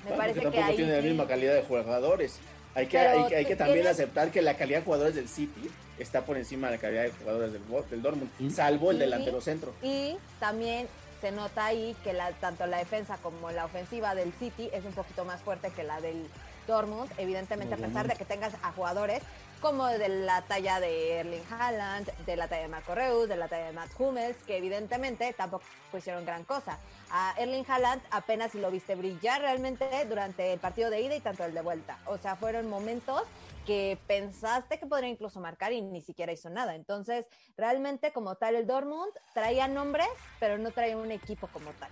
[0.08, 2.38] Me parece porque que tampoco ahí tiene la misma calidad de jugadores.
[2.76, 5.16] Hay que, Pero hay, que- hay que también tienes- aceptar que la calidad de jugadores
[5.16, 9.40] del City está por encima de la calidad de jugadores del, Dortmund, salvo el delantero
[9.40, 9.74] centro.
[9.82, 10.86] Y también
[11.20, 14.92] se nota ahí que la, tanto la defensa como la ofensiva del City es un
[14.92, 16.24] poquito más fuerte que la del
[16.68, 19.20] Dortmund, evidentemente a pesar de que tengas a jugadores
[19.61, 23.46] como de la talla de Erling Haaland, de la talla de Marco Reus, de la
[23.49, 25.64] talla de Matt Hummels, que evidentemente tampoco
[25.96, 26.79] hicieron gran cosa.
[27.11, 31.44] A Erling Haaland apenas lo viste brillar realmente durante el partido de ida y tanto
[31.44, 31.99] el de vuelta.
[32.07, 33.23] O sea, fueron momentos
[33.66, 36.75] que pensaste que podría incluso marcar y ni siquiera hizo nada.
[36.75, 41.90] Entonces, realmente como tal el Dortmund traía nombres, pero no traía un equipo como tal.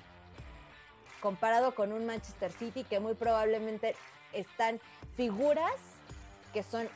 [1.20, 3.94] Comparado con un Manchester City que muy probablemente
[4.32, 4.80] están
[5.16, 5.74] figuras
[6.52, 6.88] que son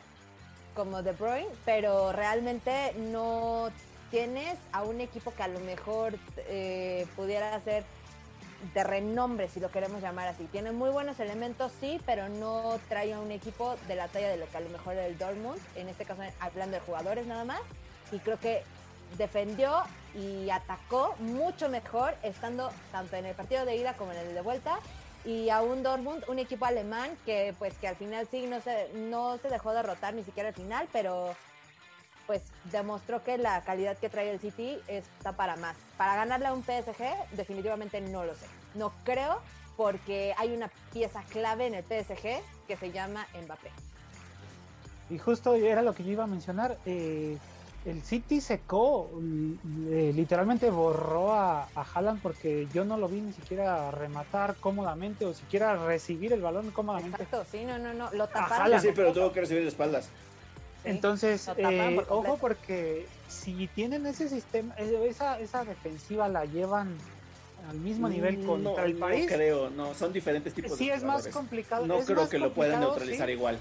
[0.75, 3.71] como De Bruyne, pero realmente no
[4.11, 7.85] tienes a un equipo que a lo mejor eh, pudiera ser
[8.75, 10.45] de renombre, si lo queremos llamar así.
[10.45, 14.37] Tiene muy buenos elementos, sí, pero no trae a un equipo de la talla de
[14.37, 17.45] lo que a lo mejor era el Dortmund, en este caso hablando de jugadores nada
[17.45, 17.61] más,
[18.13, 18.63] y creo que
[19.19, 19.83] defendió
[20.15, 24.41] y atacó mucho mejor estando tanto en el partido de ida como en el de
[24.41, 24.79] vuelta
[25.25, 28.91] y a un Dortmund, un equipo alemán que pues que al final sí no se,
[28.95, 31.35] no se dejó derrotar ni siquiera al final, pero
[32.27, 35.77] pues demostró que la calidad que trae el City está para más.
[35.97, 38.47] Para ganarle a un PSG, definitivamente no lo sé.
[38.75, 39.41] No creo,
[39.77, 43.71] porque hay una pieza clave en el PSG que se llama Mbappé.
[45.11, 46.79] Y justo era lo que yo iba a mencionar.
[46.87, 47.37] eh,
[47.85, 49.11] el City secó,
[49.91, 55.25] eh, literalmente borró a, a Haaland porque yo no lo vi ni siquiera rematar cómodamente
[55.25, 57.23] o siquiera recibir el balón cómodamente.
[57.23, 58.81] Exacto, sí, no, no, no, lo Sí, taparon.
[58.81, 60.05] sí, pero tuvo que recibir de espaldas.
[60.05, 60.11] Sí,
[60.89, 66.97] Entonces, eh, por ojo porque si tienen ese sistema, eh, esa, esa defensiva la llevan
[67.69, 69.27] al mismo nivel contra no, el París.
[69.29, 71.87] No creo, no, son diferentes tipos sí de es más complicado.
[71.87, 73.33] No es creo que lo puedan neutralizar sí.
[73.33, 73.59] igual.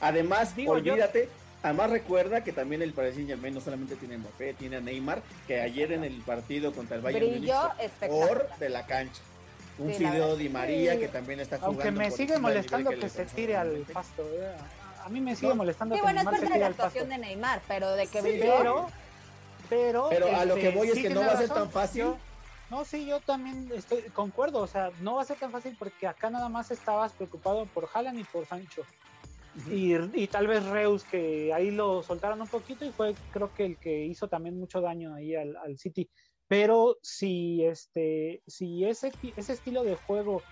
[0.00, 1.28] Además, Digo, yo- olvídate,
[1.62, 4.80] además recuerda que también el Paris Saint Germain no solamente tiene a Mbappé, tiene a
[4.80, 9.20] Neymar, que ayer en el partido contra el Bayern Brilló Múnich por de la cancha.
[9.78, 10.36] Un Sí, verdad.
[10.36, 10.98] Di María Sí.
[11.00, 11.82] que también está jugando.
[11.82, 14.22] Aunque me sigue molestando que se tire al pasto.
[14.32, 14.52] eh.
[15.04, 15.54] A- mí me sigue No.
[15.54, 16.86] molestando Sí, que bueno, es Neymar se parte de tire la al pasto.
[16.98, 18.86] actuación de Neymar, pero de que brilló, Pero,
[19.68, 22.02] pero, Pero a lo este, que voy es que no va a ser tan fácil.
[22.02, 22.18] Yo-
[22.70, 26.06] no, sí, yo también estoy concuerdo, o sea, no va a ser tan fácil porque
[26.06, 28.82] acá nada más estabas preocupado por Haaland y por Sancho.
[29.70, 33.64] Y, y tal vez Reus, que ahí lo soltaron un poquito y fue creo que
[33.66, 36.08] el que hizo también mucho daño ahí al, al City.
[36.46, 40.42] Pero si este, si ese, ese estilo de juego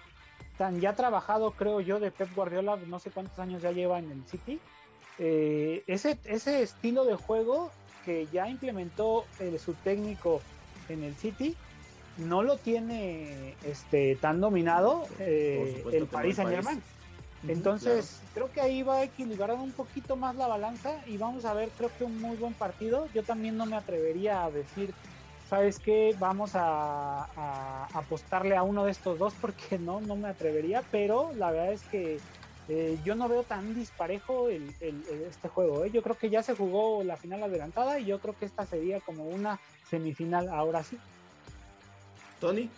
[0.58, 4.10] tan ya trabajado, creo yo, de Pep Guardiola, no sé cuántos años ya lleva en
[4.10, 4.58] el City,
[5.18, 7.70] eh, ese, ese estilo de juego
[8.04, 10.40] que ya implementó eh, su técnico
[10.88, 11.56] en el City,
[12.18, 16.36] no lo tiene este tan dominado eh, el el Saint París.
[16.36, 16.82] Germain.
[17.42, 21.54] Entonces, creo que ahí va a equilibrar un poquito más la balanza y vamos a
[21.54, 23.08] ver, creo que un muy buen partido.
[23.12, 24.94] Yo también no me atrevería a decir,
[25.48, 26.14] ¿sabes qué?
[26.18, 31.32] Vamos a, a apostarle a uno de estos dos porque no, no me atrevería, pero
[31.34, 32.20] la verdad es que
[32.68, 35.84] eh, yo no veo tan disparejo el, el- el- este juego.
[35.84, 35.90] ¿eh?
[35.92, 39.00] Yo creo que ya se jugó la final adelantada y yo creo que esta sería
[39.00, 40.98] como una semifinal ahora sí.
[42.40, 42.70] Tony,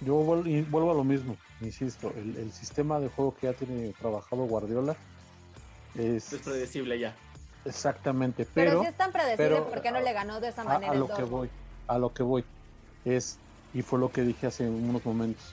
[0.00, 4.44] Yo vuelvo a lo mismo, insisto, el, el sistema de juego que ya tiene trabajado
[4.44, 4.96] Guardiola
[5.96, 7.14] es es predecible ya.
[7.64, 10.62] exactamente, Pero, pero, si es tan predecible, pero- ¿por qué no le ganó de esa
[10.62, 11.50] a, manera a lo que voy,
[11.86, 12.44] a lo que voy
[13.04, 13.38] es
[13.74, 15.52] y fue lo que dije hace unos momentos.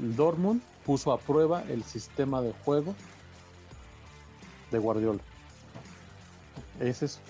[0.00, 2.94] El Dortmund puso a prueba el sistema de juego
[4.70, 5.20] de Guardiola.
[6.80, 7.20] Es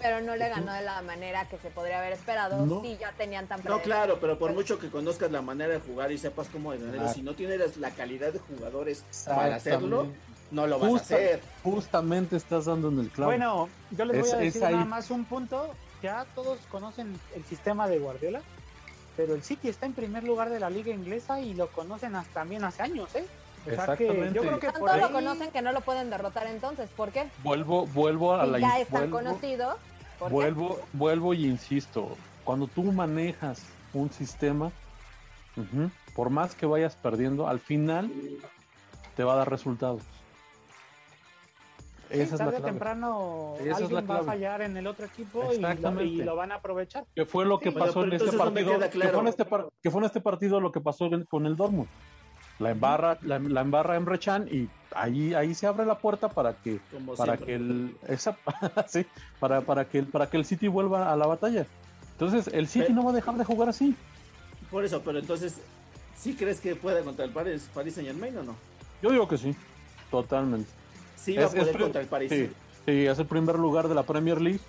[0.00, 2.80] Pero no le ganó de la manera que se podría haber esperado No.
[2.82, 6.10] si ya tenían tan No, claro, pero por mucho que conozcas la manera de jugar
[6.12, 7.12] y sepas cómo defenderlo, Ah.
[7.14, 10.08] si no tienes la calidad de jugadores para hacerlo,
[10.50, 11.40] no lo vas a hacer.
[11.62, 13.30] Justamente estás dando en el clavo.
[13.30, 15.74] Bueno, yo les voy Es- a decir nada más un punto.
[16.02, 18.40] Ya todos conocen el sistema de Guardiola,
[19.16, 22.32] pero el City está en primer lugar de la liga inglesa y lo conocen hasta
[22.40, 23.24] también hace años, ¿eh?
[23.64, 24.32] Que Exactamente.
[24.34, 25.00] yo creo que por Tanto ahí...
[25.00, 26.90] lo conocen que no lo pueden derrotar entonces.
[26.96, 27.28] ¿Por qué?
[27.44, 29.76] vuelvo, vuelvo a Si la ya es tan vuelvo- conocido.
[30.18, 30.34] ¿por qué?
[30.34, 33.62] Vuelvo, vuelvo y insisto, cuando tú manejas
[33.94, 34.72] un sistema,
[36.16, 38.10] por más que vayas perdiendo, al final
[39.16, 40.02] te va a dar resultados.
[42.10, 42.70] Sí, Esa es la tarde o clave.
[42.72, 44.24] temprano Esa es alguien la va a clave.
[44.26, 46.04] fallar en el otro equipo y lo, Exactamente.
[46.04, 47.04] y lo van a aprovechar.
[47.14, 48.78] Que fue lo que pasó pero en este partido.
[48.78, 49.12] que, claro.
[49.12, 51.88] fue en este par- que fue en este partido lo que pasó con el Dortmund.
[52.62, 56.52] La embarra, la, la embarra Emre Can y ahí, ahí se abre la puerta para
[56.54, 57.46] que Como para siempre.
[57.46, 58.36] que el esa,
[58.88, 59.04] sí,
[59.40, 61.66] para, para que el para que el City vuelva a la batalla.
[62.12, 63.96] Entonces el City Pero- no va a dejar de jugar así.
[64.70, 65.60] Por eso, pero entonces,
[66.16, 68.56] ¿sí crees que puede contra el Paris, Paris Saint Germain o no?
[69.02, 69.54] Yo digo que sí,
[70.10, 70.70] totalmente.
[71.16, 72.30] Sí va a Es- poder contra el Paris.
[72.30, 72.50] Sí,
[72.86, 74.60] sí, es el primer lugar de la Premier League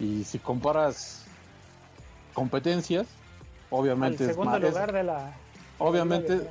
[0.00, 1.24] y si comparas
[2.34, 3.06] competencias,
[3.70, 5.32] obviamente es segundo más- es- lugar de la...
[5.78, 6.50] obviamente de la-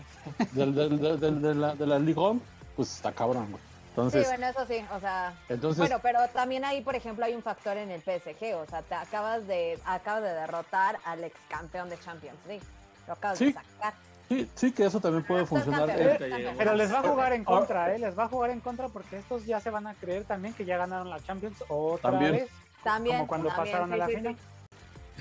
[0.51, 2.39] del, del- del- del- de la de la Ligue 1,
[2.75, 3.61] pues está cabrón, güey.
[3.61, 7.35] Sí, Entonces, bueno, eso sí, o sea, entonces bueno, pero también ahí, por ejemplo, hay
[7.35, 11.35] un factor en el PSG, o sea, te acabas de acabas de derrotar al ex
[11.49, 12.63] campeón de Champions League.
[13.07, 13.45] Lo acabas Sí.
[13.47, 13.93] de sacar.
[14.29, 15.99] sí, sí que eso también puede Pero estás funcionar.
[15.99, 16.53] Eh.
[16.57, 17.99] Pero les va a jugar en Ahora- contra, ¿eh?
[17.99, 20.63] Les va a jugar en contra porque estos ya se van a creer también que
[20.63, 22.31] ya ganaron la Champions otra También.
[22.31, 22.49] vez.
[22.85, 24.37] También, como cuando también, pasaron a sí, la sí, final.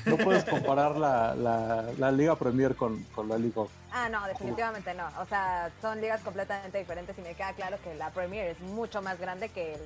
[0.06, 3.62] No puedes comparar la, la, la Liga Premier con, con la Liga.
[3.92, 5.06] Ah, no, definitivamente no.
[5.20, 9.02] O sea, son ligas completamente diferentes y me queda claro que la Premier es mucho
[9.02, 9.80] más grande que, el,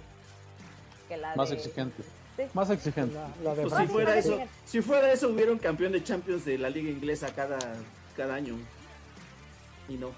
[1.09, 1.57] que la Más de...
[1.57, 2.03] exigente.
[2.37, 2.43] Sí.
[2.53, 3.15] Más exigente.
[3.15, 6.45] La, la de Pues si fuera eso, si fuera eso, hubiera un campeón de Champions
[6.45, 7.59] de la liga inglesa cada,
[8.17, 8.57] cada año.
[9.89, 10.11] Y no.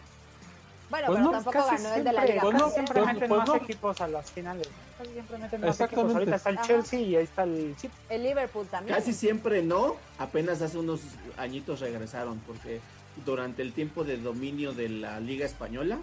[0.88, 2.94] Bueno, Pues pero no, tampoco ganó el de la siempre- Liga pues no, casi siempre
[2.94, 3.56] pues- meten pues más no.
[3.56, 4.68] equipos a las finales.
[4.98, 6.12] Casi siempre meten más equipos.
[6.14, 6.66] Ahorita está el Ajá.
[6.66, 7.94] Chelsea y ahí está el City.
[8.08, 8.96] El Liverpool también.
[8.96, 11.00] Casi siempre no, apenas hace unos
[11.36, 12.80] añitos regresaron, porque
[13.24, 15.98] durante el tiempo de dominio de la Liga Española,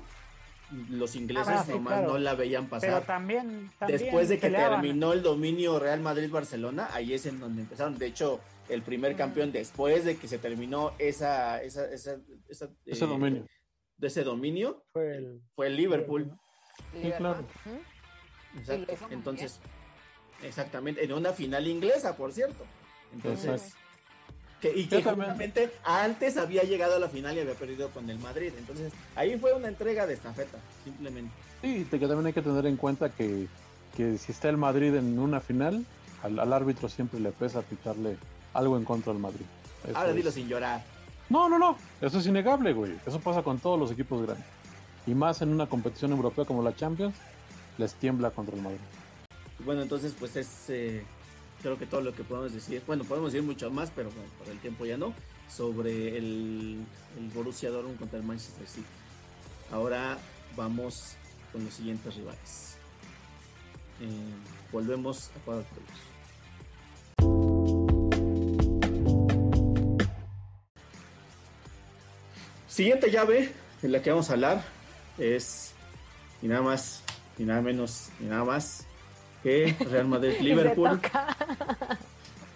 [0.89, 2.13] los ingleses Ah, sí, nomás claro.
[2.13, 3.05] no la veían Pero pasar.
[3.05, 4.81] también, también Después de que peleaban.
[4.81, 7.97] terminó el dominio Real Madrid-Barcelona, ahí es en donde empezaron.
[7.97, 9.17] De hecho, el primer Mm.
[9.17, 12.15] campeón después de que se terminó esa, esa, esa,
[12.49, 13.45] esa, Ese eh, dominio.
[14.03, 15.41] De ese dominio Fue el...
[15.55, 16.29] fue el Liverpool.
[16.93, 17.17] Liverpool.
[17.17, 17.45] claro.
[18.59, 19.07] Exacto.
[19.09, 19.59] Entonces,
[20.43, 22.65] exactamente, en una final inglesa, por cierto.
[23.13, 23.73] Entonces,
[24.61, 28.19] que, y que justamente antes había llegado a la final y había perdido con el
[28.19, 28.51] Madrid.
[28.57, 31.33] Entonces, ahí fue una entrega de estafeta, simplemente.
[31.61, 33.47] Sí, te- que también hay que tener en cuenta que,
[33.95, 35.85] que si está el Madrid en una final,
[36.21, 38.17] al, al árbitro siempre le pesa pitarle
[38.53, 39.45] algo en contra del Madrid.
[39.87, 40.83] Eso Ahora es- dilo sin llorar.
[41.33, 41.75] No, no, no.
[41.99, 42.95] Eso es innegable, güey.
[43.07, 44.45] Eso pasa con todos los equipos grandes.
[45.07, 47.15] Y más en una competición europea como la Champions,
[47.79, 48.77] les tiembla contra el Madrid.
[49.65, 51.03] Bueno, entonces, pues es eh,
[51.63, 52.83] creo que todo lo que podemos decir.
[52.85, 55.11] Bueno, podemos decir mucho más, pero bueno, por el tiempo ya no.
[55.49, 56.85] Sobre el,
[57.33, 58.85] Borussia Dortmund contra el Manchester City.
[59.71, 60.19] Ahora
[60.55, 61.15] vamos
[61.51, 62.77] con los siguientes rivales.
[64.01, 64.07] Eh,
[64.71, 65.65] volvemos a Cuadro
[72.73, 74.63] Siguiente llave de la que vamos a hablar
[75.19, 75.73] es
[76.41, 77.03] ni nada más,
[77.37, 78.87] ni nada menos, ni nada más
[79.43, 80.89] que Real Madrid Y Liverpool.
[80.89, 81.37] se toca.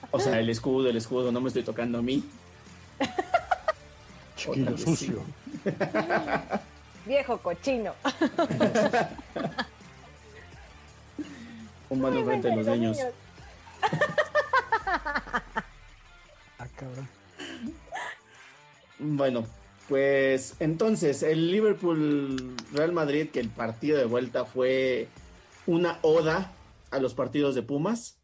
[0.09, 2.27] O sea, el escudo, el escudo, no me estoy tocando a mí.
[4.35, 5.23] Chiquillo vez sucio.
[7.05, 7.93] Viejo cochino.
[11.91, 12.97] Un mano frente a los niños.
[16.57, 17.07] Ah, cabrón.
[18.97, 19.45] Bueno,
[19.87, 25.07] Pues entonces, el Liverpool Real Madrid, que el partido de vuelta fue
[25.65, 26.51] una oda
[26.91, 28.19] a los partidos de Pumas.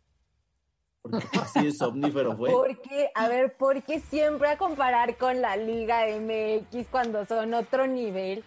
[1.01, 2.49] Porque así de somnífero fue.
[2.51, 3.09] ¿Por qué?
[3.15, 8.43] A ver, ¿por qué siempre a comparar con la Liga MX cuando son otro nivel?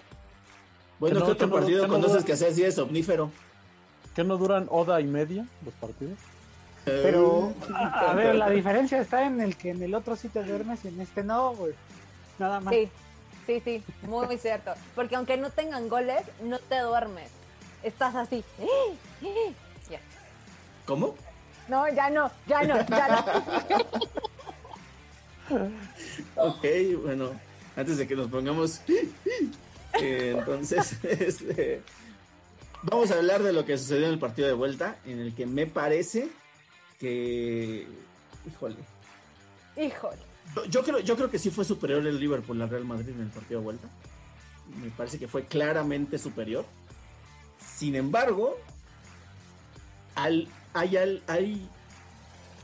[0.99, 2.73] Bueno, Que no- ¿qué otro que no- partido que no conoces que sea así de
[2.73, 3.31] somnífero?
[4.15, 6.19] ¿Qué no duran hora y media los partidos?
[6.85, 10.43] Pero, Eh, a ver, la diferencia está en el que en el otro sí te
[10.43, 11.75] duermes y en este no, güey.
[12.39, 12.75] Nada más.
[12.75, 12.89] Sí,
[13.47, 14.73] sí, sí, muy cierto.
[14.95, 17.31] Porque aunque no tengan goles, no te duermes.
[17.83, 18.45] Estás así.
[19.89, 20.01] Ya.
[20.85, 21.15] ¿Cómo?
[21.69, 23.25] No, ya no, ya no, ya no.
[26.37, 26.65] Ok,
[27.03, 27.31] bueno,
[27.77, 28.81] antes de que nos pongamos.
[28.89, 31.83] eh, entonces, este,
[32.83, 35.47] vamos a hablar de lo que sucedió en el partido de vuelta, en el que
[35.47, 36.29] me parece
[36.99, 37.87] que.
[38.49, 38.77] Híjole.
[39.77, 40.36] Híjole.
[40.71, 43.29] Yo- creo, yo creo que sí fue superior el Liverpool al Real Madrid en el
[43.29, 43.89] partido de vuelta.
[44.83, 46.65] Me parece que fue claramente superior.
[47.77, 48.57] Sin embargo,
[50.15, 51.69] al, hay, al- hay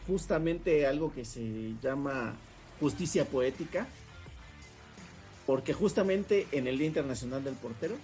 [0.06, 2.34] justamente algo que se llama
[2.80, 3.86] justicia poética.
[5.46, 7.96] Porque justamente en el Día Internacional del Portero,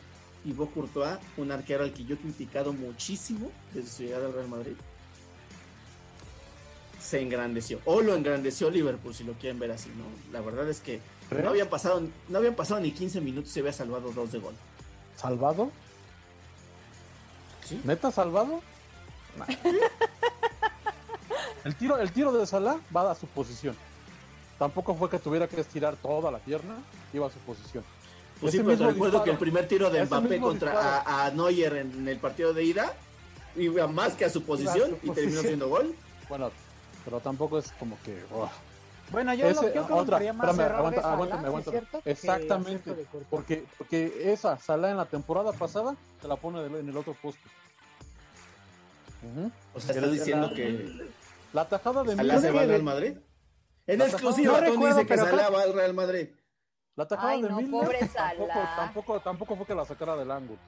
[0.45, 4.49] Thibaut Courtois, un arquero al que yo he criticado muchísimo desde su llegada al Real
[4.49, 4.73] Madrid,
[7.09, 7.81] se engrandeció.
[7.87, 10.05] O lo engrandeció Liverpool, si lo quieren ver así, ¿no?
[10.31, 11.43] La verdad es que ¿Crees?
[11.43, 14.39] no habían pasado, no habían pasado ni 15 minutos y se había salvado dos de
[14.39, 14.55] gol.
[15.17, 15.71] ¿Salvado?
[17.65, 17.81] ¿Sí?
[17.85, 18.61] ¿Neta salvado?
[19.39, 19.47] Nah.
[21.65, 23.75] el, tiro, el tiro de Salah va a su posición.
[24.59, 26.77] Tampoco fue que tuviera que estirar toda la pierna,
[27.15, 27.85] iba a su posición.
[28.39, 29.25] Pues Ese sí, pero recuerdo disparo.
[29.25, 32.95] que el primer tiro de Mbappé contra a, a Neuer en el partido de ida
[33.57, 35.95] iba más que a su posición y terminó siendo gol.
[36.29, 36.51] Bueno,
[37.09, 38.23] pero tampoco es como que.
[38.35, 38.51] oh,
[39.11, 41.81] Bueno, yo Ese- lo yo otra, culparía más espérame, aguanta, a aguántame, Salah, aguántame.
[41.81, 43.07] ¿sí Exactamente.
[43.31, 47.41] Porque, porque esa Salah en la temporada pasada te la pone en el otro poste.
[49.75, 51.09] O sea, estás diciendo la- que
[51.55, 53.17] La tajada de Salah se va al Real Madrid.
[53.87, 56.29] En La exclusiva, No dice que Salah creo- va al Real Madrid.
[56.95, 58.77] la tajada Ay, de no, Milner pobre tampoco, Salah.
[58.77, 60.59] tampoco, tampoco fue que la sacara del ángulo.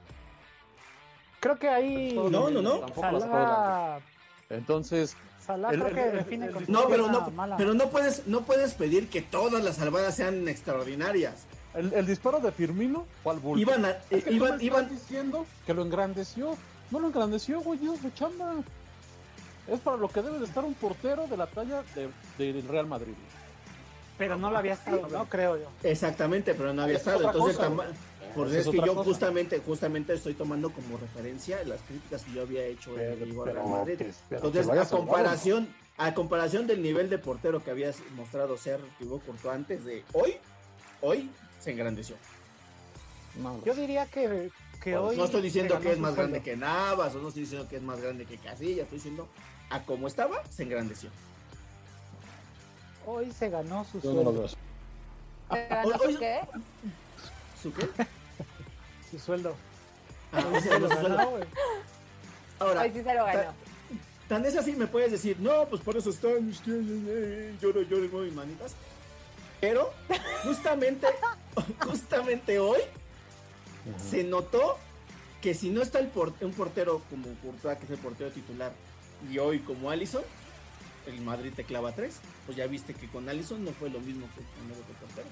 [1.39, 2.79] Creo que ahí No, no, no.
[2.79, 4.10] Tampoco la sacó del ángulo.
[4.51, 7.57] Entonces, Salah El- creo el- que el- define el- con No, pero no, mala.
[7.57, 11.45] pero no puedes, no puedes pedir que todas las salvadas sean extraordinarias.
[11.73, 13.59] el, el disparo de Firmino fue al bulto.
[13.61, 16.57] Iban, a- Es que iban, iban, diciendo que lo engrandeció.
[16.91, 18.55] No lo engrandeció, güey, es de chamba.
[19.67, 22.85] Es para lo que debe de estar un portero de la talla de, del Real
[22.87, 23.13] Madrid.
[24.17, 25.67] Pero no lo había estado, no creo yo.
[25.81, 27.25] exactamente, pero no había Es estado.
[27.31, 27.69] Entonces, cosa,
[28.31, 29.09] tama- por Esa eso es es que yo cosa.
[29.09, 33.67] justamente, justamente estoy tomando como referencia las críticas que yo había hecho en el Real
[33.67, 33.97] Madrid.
[33.97, 35.67] que- pero Entonces, a comparación,
[35.97, 40.35] a comparación del nivel de portero que habías mostrado ser Thibaut Courtois antes de hoy,
[41.01, 42.15] hoy se engrandeció.
[43.65, 44.49] Yo diría que,
[44.81, 45.17] que Pues, hoy.
[45.17, 47.77] No estoy diciendo se que es más grande que Navas, o no estoy diciendo que
[47.77, 49.27] es más grande que Casillas, estoy diciendo
[49.69, 51.09] a como estaba, se engrandeció.
[53.05, 54.47] Hoy se ganó su no sueldo.
[55.49, 56.39] ¿Te ganó hoy- su qué?
[57.61, 57.87] ¿Su qué?
[59.11, 59.55] Su sueldo.
[60.31, 61.43] Ah, Hoy se lo ganó güey.
[62.59, 63.53] Ahora, Hoy sí se lo ganó.
[64.29, 66.51] tan es así me puedes decir, no, pues por eso están,
[67.61, 68.73] lloro, lloro y muevo mis manitas.
[69.59, 69.91] Pero
[70.43, 71.07] justamente,
[71.81, 72.79] justamente hoy
[74.09, 74.77] se notó
[75.41, 78.71] que si no está el por- un portero como Courtois, que es el portero titular,
[79.29, 80.23] y hoy como Allison,
[81.07, 84.27] el Madrid te clava tres, pues ya viste que con Allison no fue lo mismo
[84.35, 85.27] que con el otro portero.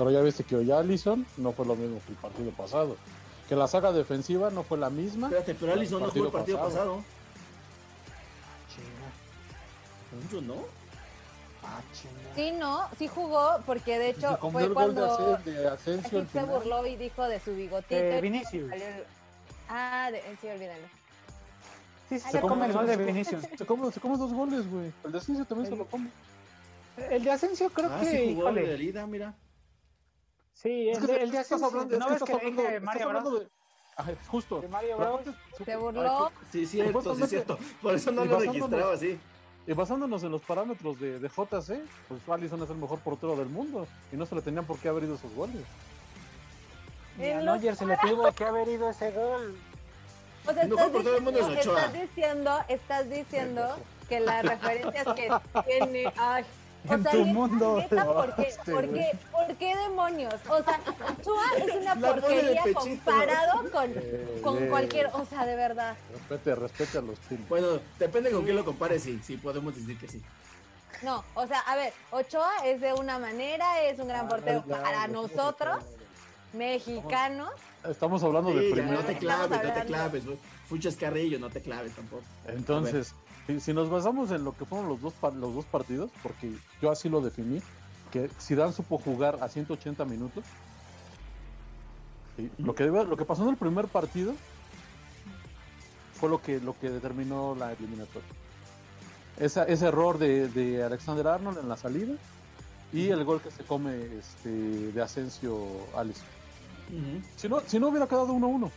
[0.00, 2.96] Pero ya viste que hoy Allison no fue lo mismo que el partido pasado.
[3.50, 5.26] Que la saga defensiva no fue la misma.
[5.26, 7.04] Espérate, pero Allison no jugó el partido Partido pasado.
[10.32, 10.54] Yo no.
[11.62, 11.82] Ah.
[12.34, 16.44] Sí, no, sí jugó, porque de hecho fue el gol de cuando de Asensio se
[16.44, 17.94] burló y dijo de su bigotito.
[17.94, 18.72] De Vinicius.
[18.72, 19.04] el-
[19.68, 20.86] Ah, de, sí, olvídalo.
[22.08, 23.42] Sí, sí, Ay, se come el gol de Vinicius.
[23.54, 24.90] Se come, se come dos goles, güey.
[25.04, 26.08] El de Asensio también se lo come.
[27.10, 28.66] El de Asensio creo ah, que, sí jugó híjole.
[28.66, 29.34] de herida, mira.
[30.60, 33.40] Sí, Es el, que el estás hablando, es ¿No estás que hablando, Mario Bros?
[33.40, 33.48] de...
[33.96, 34.60] Ajá, justo.
[34.60, 35.20] De Mario Bros.
[35.64, 36.30] Se burló.
[36.52, 37.58] Sí, cierto, sí, cierto.
[37.80, 39.18] Por eso no Y lo registraba así.
[39.66, 43.48] Y basándonos en los parámetros de, de JC, pues Allison es el mejor portero del
[43.48, 43.86] mundo.
[44.12, 45.62] Y no se le tenían por qué haber ido esos goles.
[47.16, 49.56] Ni a Neuer se le tuvo que haber ido ese gol.
[50.46, 51.84] O sea, El mejor portero del mundo es diciendo, Ochoa.
[51.86, 53.76] estás diciendo, estás diciendo
[54.08, 55.30] que las referencias que
[55.66, 56.44] tiene, ay,
[56.88, 57.76] o En sea, tu mundo.
[57.78, 60.34] neta, ¿por qué, Este, por, qué, ¿por qué demonios?
[60.48, 60.80] O sea,
[61.18, 65.94] Ochoa es una La porquería comparado con, Eh, con eh, cualquier, o sea, de verdad.
[66.12, 67.48] Respete, respete a los chinos.
[67.48, 67.66] Bueno,
[67.98, 70.22] depende con quién lo compares, sí, sí, podemos decir que sí.
[71.02, 74.64] No, o sea, a ver, Ochoa es de una manera, es un gran Ah, portero
[74.66, 75.82] ya, para nosotros,
[76.52, 77.50] mexicanos.
[77.88, 78.98] Estamos hablando de Sí, primero.
[79.00, 80.38] no te claves, no te claves, güey.
[80.68, 82.22] Fuchas Carrillo, no te claves tampoco.
[82.46, 83.14] Entonces,
[83.46, 86.90] si, si nos basamos en lo que fueron los dos, los dos partidos, porque yo
[86.90, 87.60] así lo definí,
[88.10, 90.44] que Zidane supo jugar a 180 minutos.
[92.38, 94.34] y lo, que, lo que pasó en el primer partido
[96.14, 98.28] fue lo que, lo que determinó la eliminatoria.
[99.38, 102.14] Esa, ese error de, de Alexander Arnold en la salida
[102.92, 105.66] y el gol que se come este, de Asensio
[105.96, 106.26] Alisson.
[107.36, 108.68] Si no, si no hubiera quedado 1-1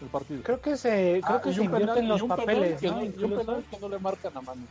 [0.00, 0.42] el partido.
[0.42, 2.98] Creo que se, creo Ah, que se un invierten los papeles, que ¿no?
[3.02, 3.36] y un Incluso.
[3.46, 4.62] penal que no le marcan a mano.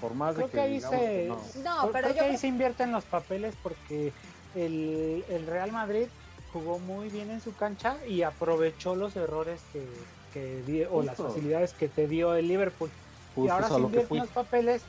[0.00, 1.36] Por más Creo de que que, ahí se- que no.
[1.64, 4.12] No, pero creo yo que ahí se invierten los papeles porque
[4.54, 6.06] el, el Real Madrid
[6.52, 9.86] jugó muy bien en su cancha y aprovechó los errores que,
[10.34, 12.90] que di- o las facilidades que te dio el Liverpool.
[13.36, 14.18] y ahora se lo invierten fui.
[14.18, 14.82] los papeles.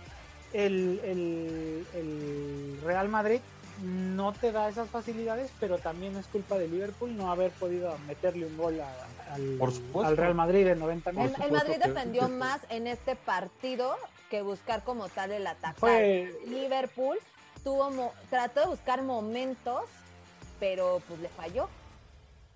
[0.52, 3.40] El, el- el Real Madrid
[3.84, 8.46] no te da esas facilidades, pero también es culpa de Liverpool no haber podido meterle
[8.46, 11.46] un gol a- al, Real Madrid en 90 Por El, minutos.
[11.46, 13.96] el Madrid defendió que- más en este partido
[14.30, 15.80] que buscar como tal el ataque.
[15.80, 17.18] Fue, Liverpool
[17.64, 19.84] tuvo mo- trató de buscar momentos,
[20.60, 21.68] pero pues le falló.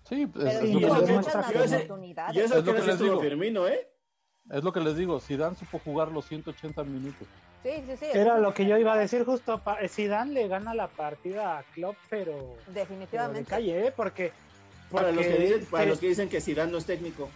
[0.07, 2.35] Sí, Pero es, que más oportunidades.
[2.35, 3.19] Y eso Es lo que les digo.
[3.19, 3.89] Firmino, ¿eh?
[4.49, 7.27] Es lo que les digo, Zidane supo jugar los 180 minutos.
[7.63, 8.05] Sí, sí, sí.
[8.13, 9.61] era lo que yo iba a decir justo.
[9.89, 13.49] Zidane le gana la partida a Klopp, pero, pero de Definitivamente.
[13.49, 13.93] calle, ¿eh?
[13.95, 14.31] Porque,
[14.91, 17.29] Para los que dicen, para eh, los que dicen que Zidane no es técnico.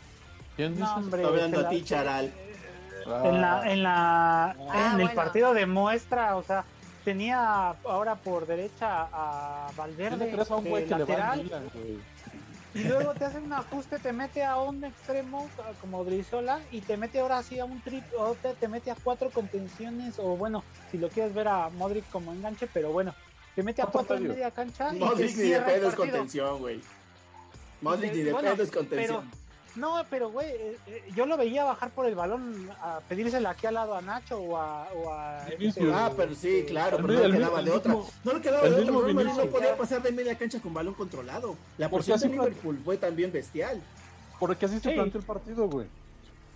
[0.56, 0.84] ¿Quién dice?
[0.86, 2.32] No, hombre, Estoy hablando a ti, Charal.
[3.08, 4.56] Ah, En la, en la, Ah,
[4.94, 5.16] en el bueno.
[5.16, 6.64] partido demuestra, o sea,
[7.04, 11.04] tenía ahora por derecha a ¿Qué Valverde le crees a un de güey que le
[11.04, 11.98] va al lateral Milan, güey?
[12.74, 15.50] Y luego te hace un ajuste, te mete a un extremo
[15.82, 18.96] como Drizola y te mete ahora sí a un trip, o te, te mete a
[18.96, 23.14] cuatro contenciones o bueno, si lo quieres ver a Modric como enganche, pero bueno,
[23.56, 26.82] te mete a Cuatro en media cancha y Modric ni de pedo es contención, güey.
[27.82, 29.30] Modric ni de Bueno, pedo es contención.
[29.76, 33.68] No, pero güey, eh, eh, yo lo veía bajar por el balón a pedírsela aquí
[33.68, 34.88] al lado a Nacho o a.
[34.94, 35.94] O a Vinicius.
[35.96, 37.94] Ah, pero sí, claro, El pero no el le quedaba el de otra.
[37.94, 39.34] mismo- No le quedaba de otra.
[39.34, 41.56] no podía pasar de media cancha con balón controlado.
[41.78, 43.82] La Porque porción así de Liverpool fue también bestial.
[44.40, 44.96] Porque así se Sí.
[44.96, 45.88] planteó el partido, güey.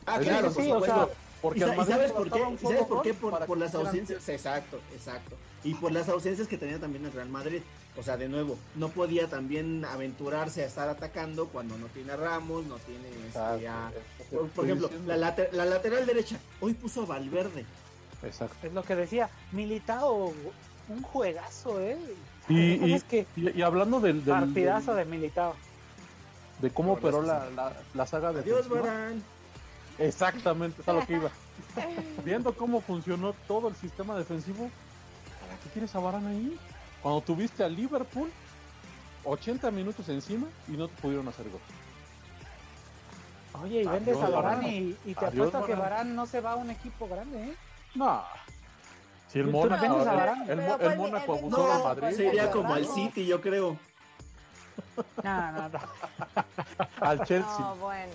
[0.05, 1.07] Ah, claro, sí, por o sea,
[1.41, 2.29] Porque ¿Y, sa- al y Madrid sabes por qué?
[2.31, 3.13] bastaba un ¿Y sabes por qué?
[3.13, 4.29] Por, las ausencias.
[4.29, 5.35] Exacto, exacto.
[5.63, 7.61] Y por las ausencias que tenía también el Real Madrid.
[7.97, 12.17] O sea, de nuevo, no podía también aventurarse a estar atacando cuando no tiene a
[12.17, 16.05] Ramos, no tiene este, Exacto, a- es lo que Por, ejemplo, la, later- la lateral
[16.05, 16.37] derecha.
[16.59, 17.65] Hoy puso a Valverde.
[18.21, 18.55] Exacto.
[18.67, 20.33] Es lo que decía, Militao,
[20.89, 21.97] un juegazo, ¿eh?
[22.49, 25.11] Y- Lo que pasa y- es que Y, y hablando del, del- partidazo del- de
[25.17, 25.55] Militao.
[26.59, 29.21] de cómo verdad operó la, la, la saga de Adiós, Varane.
[29.99, 31.29] Exactamente, es a lo que iba.
[32.25, 34.69] Viendo cómo funcionó todo el sistema defensivo,
[35.41, 36.59] ¿para qué quieres a Varane ahí?
[37.05, 38.31] Cuando tuviste a Liverpool
[39.25, 41.61] 80 minutos encima y no te pudieron hacer gol.
[43.61, 44.75] Oye, y vendes Adiós, a Varane.
[44.75, 45.75] y, y te Adiós, apuesto a que.
[45.75, 47.55] Varane no se va a un equipo grande, ¿eh?
[47.93, 48.23] No.
[49.27, 52.17] Si el Mónaco, vendes a el- Mónaco abusó de Madrid.
[52.17, 52.85] Sería como al.
[52.87, 53.77] City, yo creo.
[55.23, 55.79] No, no, no.
[57.01, 57.59] al Chelsea.
[57.59, 58.13] No, bueno.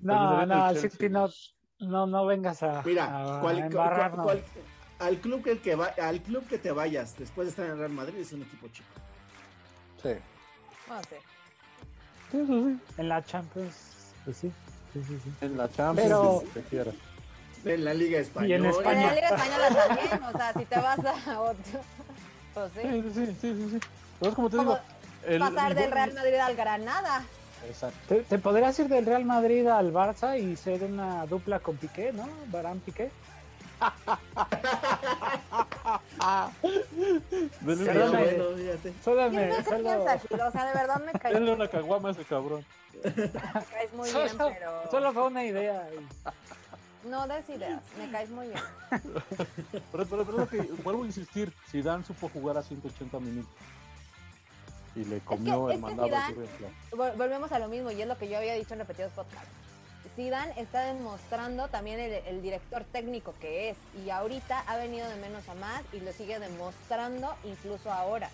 [0.00, 0.76] No, no, al.
[0.78, 1.28] City no,
[1.78, 4.44] no, no vengas a, Mira, a cual- cual-
[5.00, 7.72] al club que, el que va, al club que te vayas después de estar en
[7.72, 8.88] el Real Madrid es un equipo chico.
[10.02, 10.10] Sí.
[10.88, 11.18] No sé.
[12.30, 12.78] Sí, eso sí.
[12.98, 13.74] En la Champions,
[14.24, 14.52] pues sí,
[14.92, 15.32] sí, sí, sí.
[15.40, 16.94] En la Champions, Pero- si te quieras.
[17.64, 18.54] En la Liga Española.
[18.56, 19.06] en En España.
[19.08, 21.80] la Liga Española también, o sea, si te vas a otro.
[22.54, 22.80] Pues sí.
[22.82, 23.78] Sí, sí, sí, sí, sí, sí.
[24.18, 24.84] Pero es como te Como digo.
[25.26, 27.22] el- Pasar el del Real Madrid al Granada.
[27.68, 27.98] Exacto.
[28.08, 32.12] Te, te podrías ir del Real Madrid al Barça y ser una dupla con Piqué,
[32.12, 32.26] ¿no?
[32.46, 33.10] Barán Piqué.
[39.04, 42.64] Solo o sea, de verdad me denle una caguama a ese cabrón.
[43.04, 44.90] me caes muy bien, solo- pero...
[44.90, 45.88] solo fue una idea.
[47.04, 48.60] No des ideas, me caes muy bien.
[49.92, 53.50] Pero, pero, pero es lo que vuelvo a insistir, Zidane supo jugar a 180 minutos.
[54.96, 56.08] Y le comió es el mandado.
[56.08, 59.48] Zidane- Volvemos a lo mismo y es lo que yo había dicho en repetidos podcasts.
[60.20, 65.16] Zidane está demostrando también el, el director técnico que es y ahorita ha venido de
[65.16, 68.28] menos a más y lo sigue demostrando incluso ahora.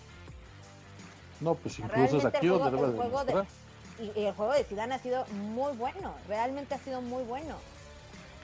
[1.39, 4.03] No, pues incluso es Realmente aquí el donde juego- debe el juego de-.
[4.03, 7.55] Y, y el juego de Zidane ha sido muy bueno, realmente ha sido muy bueno.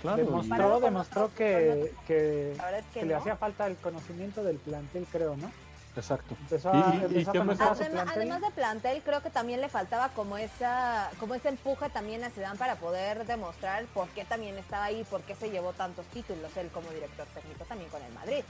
[0.02, 3.68] Claro, Demostró, demostró otros- que, con que, La verdad es que, que le hacía falta
[3.68, 5.52] el conocimiento del plantel, creo, ¿no?
[5.96, 6.36] Exacto.
[6.42, 7.78] Empezó ¿Y- a, y- y empezó a qué comenzar mejor?
[7.78, 7.84] su
[8.16, 12.30] Además, de plantel, creo que también le faltaba como esa, como ese empuje también a
[12.32, 16.56] Zidane para poder demostrar por qué también estaba ahí, por qué se llevó tantos títulos
[16.58, 18.44] él como director técnico también con el Madrid.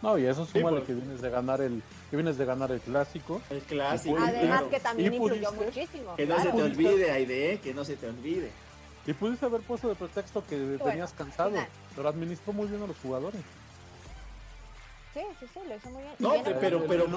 [0.00, 0.86] No, y eso súmale pues.
[0.88, 3.40] que vienes de ganar el, que vienes de ganar el clásico.
[3.50, 4.16] El clásico.
[4.18, 4.70] Además claro.
[4.70, 5.64] que también ¿Y influyó pudiste?
[5.80, 6.16] muchísimo.
[6.16, 6.50] Que no claro.
[6.50, 8.50] se te olvide, Aide, que no se te olvide.
[9.06, 11.68] Y pudiste haber puesto de pretexto que venías cansado, final.
[11.94, 13.42] pero administró muy bien a los jugadores.
[15.14, 16.14] Sí, sí, sí, lo hizo muy bien.
[16.18, 17.10] No, bien pero- pero en, por en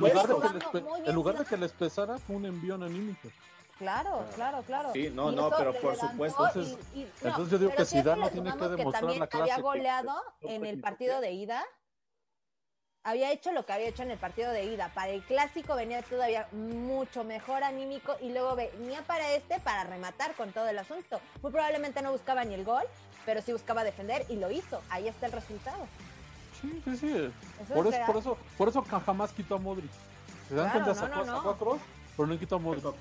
[0.00, 0.40] lugar, de supuesto.
[0.40, 3.28] que les, pe- Muy bien, en lugar de que les pesara, fue un envío anímico.
[3.78, 4.90] Claro, claro, claro.
[4.92, 6.46] Sí, no, no, pero por supuesto.
[6.46, 9.20] Entonces- y- y- no, entonces yo digo pero que Zidane no tiene que demostrar también
[9.20, 11.64] la clase Había que- goleado que- en el que- partido de ida.
[13.04, 14.92] Había hecho lo que había hecho en el partido de ida.
[14.94, 20.34] Para el clásico venía todavía mucho mejor anímico y luego venía para este para rematar
[20.36, 21.20] con todo el asunto.
[21.42, 22.84] Muy probablemente no buscaba ni el gol,
[23.26, 24.80] pero sí buscaba defender y lo hizo.
[24.88, 25.88] Ahí está el resultado.
[26.62, 27.08] Sí, sí, sí.
[27.62, 29.90] Eso Por es eso, por eso, por eso jamás quitó a Modric.
[30.48, 31.36] Se dan Claro, cuenta, sacó, no, no.
[31.36, 31.80] sacó a Kroos,
[32.16, 32.84] pero no quitó a Modric.
[32.86, 32.94] Ajá.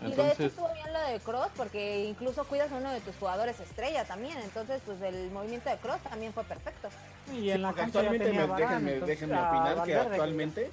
[0.00, 3.00] Y de hecho Entonces, estuvo bien lo de Cross porque incluso cuidas a uno de
[3.00, 4.36] tus jugadores estrella también.
[4.38, 6.88] Entonces, pues el movimiento de Cross también fue perfecto.
[7.32, 10.70] Y en la actualmente, tenía me- Varane, déjenme, entonces, déjenme opinar que actualmente,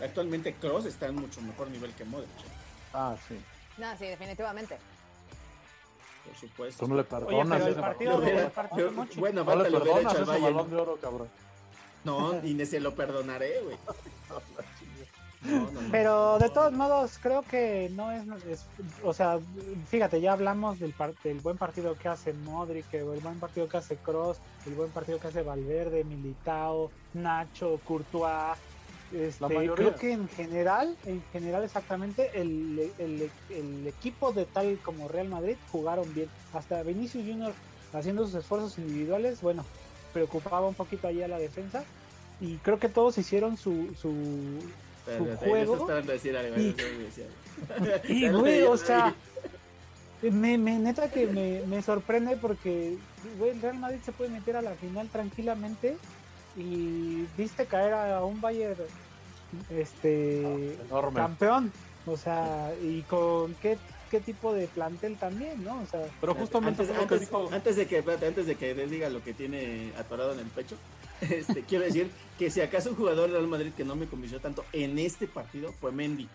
[0.00, 2.30] actualmente Cross está en mucho mejor nivel que Modric.
[2.92, 3.40] ah, sí.
[3.78, 4.78] No, sí, definitivamente.
[6.24, 6.84] Por supuesto.
[6.84, 7.58] Tú no le Oye, perdonas.
[7.62, 8.48] pero el partido, Lo el oro.
[8.50, 9.20] partido yo- mucho.
[9.20, 10.54] bueno, No le falta lo hubiera perdonas hecho al Bayern.
[10.56, 11.28] balón de oro, cabrón.
[12.04, 13.76] No, ni se lo perdonaré, güey.
[15.42, 15.90] No, no, no.
[15.92, 18.64] Pero de todos modos, creo que no es, es-
[19.02, 19.38] o sea,
[19.88, 23.76] fíjate, ya hablamos del, par- del buen partido que hace Modric, el buen partido que
[23.76, 28.56] hace Cross, el buen partido que hace Valverde, Militao, Nacho, Courtois.
[29.14, 29.38] Este,
[29.74, 35.28] creo que en general, en general exactamente, el, el- el equipo de tal como Real
[35.28, 36.28] Madrid jugaron bien.
[36.52, 37.52] Hasta Vinicius Junior
[37.92, 39.64] haciendo sus esfuerzos individuales, bueno,
[40.12, 41.84] preocupaba un poquito ahí a la defensa.
[42.40, 44.10] Y creo que todos hicieron su, su,
[45.36, 45.74] juego.
[46.02, 46.56] Decir algo.
[48.08, 49.14] Y- güey, o sea,
[50.22, 52.96] me, me- neta que me, me sorprende porque,
[53.38, 55.96] güey, el Real Madrid se puede meter a la final tranquilamente
[56.56, 58.76] y viste caer a un Bayern
[59.70, 61.16] este Enorme.
[61.16, 61.72] campeón.
[62.06, 63.78] O sea, y con qué,
[64.10, 65.80] qué tipo de plantel también, ¿no?
[65.80, 67.48] O sea, Pero justamente antes, dijo.
[67.48, 70.76] de que espérate, antes de que les diga lo que tiene atorado en el pecho,
[71.22, 74.40] este, quiero decir que si acaso un jugador del Real Madrid que no me convenció
[74.40, 76.28] tanto en este partido fue Mendy.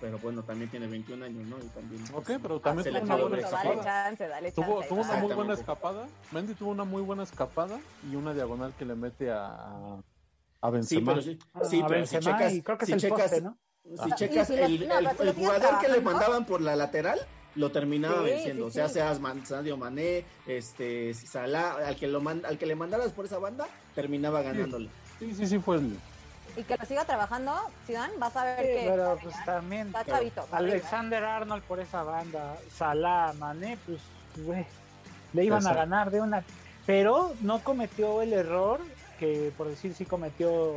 [0.00, 1.58] Pero bueno, también tiene 21 años, ¿no?
[1.58, 3.84] Y también, Ok, pues, pero también tuvo una buena dale escapada.
[3.84, 4.62] chance, dale chance.
[4.70, 6.08] Tuvo, tuvo una muy buena escapada.
[6.32, 7.78] Mendy tuvo una muy buena escapada
[8.10, 10.00] y una diagonal que le mete a,
[10.62, 11.12] a Sí, Benzema.
[11.12, 11.38] pero sí.
[11.54, 13.58] a Sí, pero si Benzema checas, y creo que si es el checas, poste, ¿no?
[13.84, 14.14] si Ah.
[14.14, 14.66] checas Sí, sí, lo-
[14.98, 17.20] el, no, pero jugador que le mandaban por la lateral,
[17.56, 18.64] lo terminaba Sí, venciendo.
[18.64, 18.94] sí, o sea, sí.
[18.94, 23.26] seas Man- Sadio Mané, este, Salah, al que, lo man- al que le mandaras por
[23.26, 24.88] esa banda, terminaba ganándole.
[25.18, 25.98] Sí, sí, sí, fue el.
[26.56, 27.54] Y que lo siga trabajando,
[27.86, 30.46] Zidane, vas a ver Sí, que pero pues también está chavito.
[30.52, 34.00] Alexander Arnold por esa banda, Salah, Mané, pues,
[34.44, 34.64] güey,
[35.32, 36.44] le iban a ganar de una.
[36.86, 38.80] Pero no cometió el error
[39.22, 40.74] que, por decir, sí cometió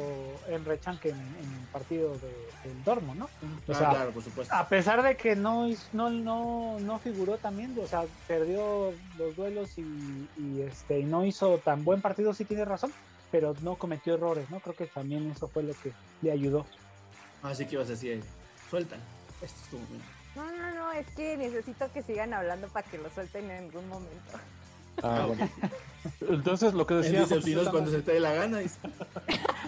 [0.47, 3.25] Emre Can que en, en el partido de, del Dortmund, ¿no?
[3.25, 4.53] O Ah, sea, claro, por supuesto.
[4.53, 9.75] a pesar de que no, no, no, no figuró también, o sea, perdió los duelos
[9.79, 12.93] y, y, este, y no hizo tan buen partido, sí tiene razón,
[13.31, 14.59] pero no cometió errores, ¿no?
[14.59, 15.91] Creo que también eso fue lo que
[16.21, 16.67] le ayudó.
[17.41, 18.23] Así que ibas a decir,
[18.69, 18.95] suelta.
[19.41, 20.01] Esto estuvo bien.
[20.35, 23.87] No, no, no, es que necesito que sigan hablando para que lo suelten en algún
[23.89, 24.37] momento.
[25.03, 25.49] Ah, bueno.
[26.29, 28.59] Entonces, lo que decía dice, JC "Pinos cuando se te dé la gana.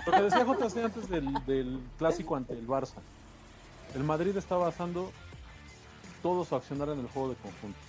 [0.06, 2.94] Lo que decía JC antes del, del clásico ante el Barça.
[3.96, 5.12] El Madrid está basando
[6.22, 7.80] todo su accionar en el juego de conjunto.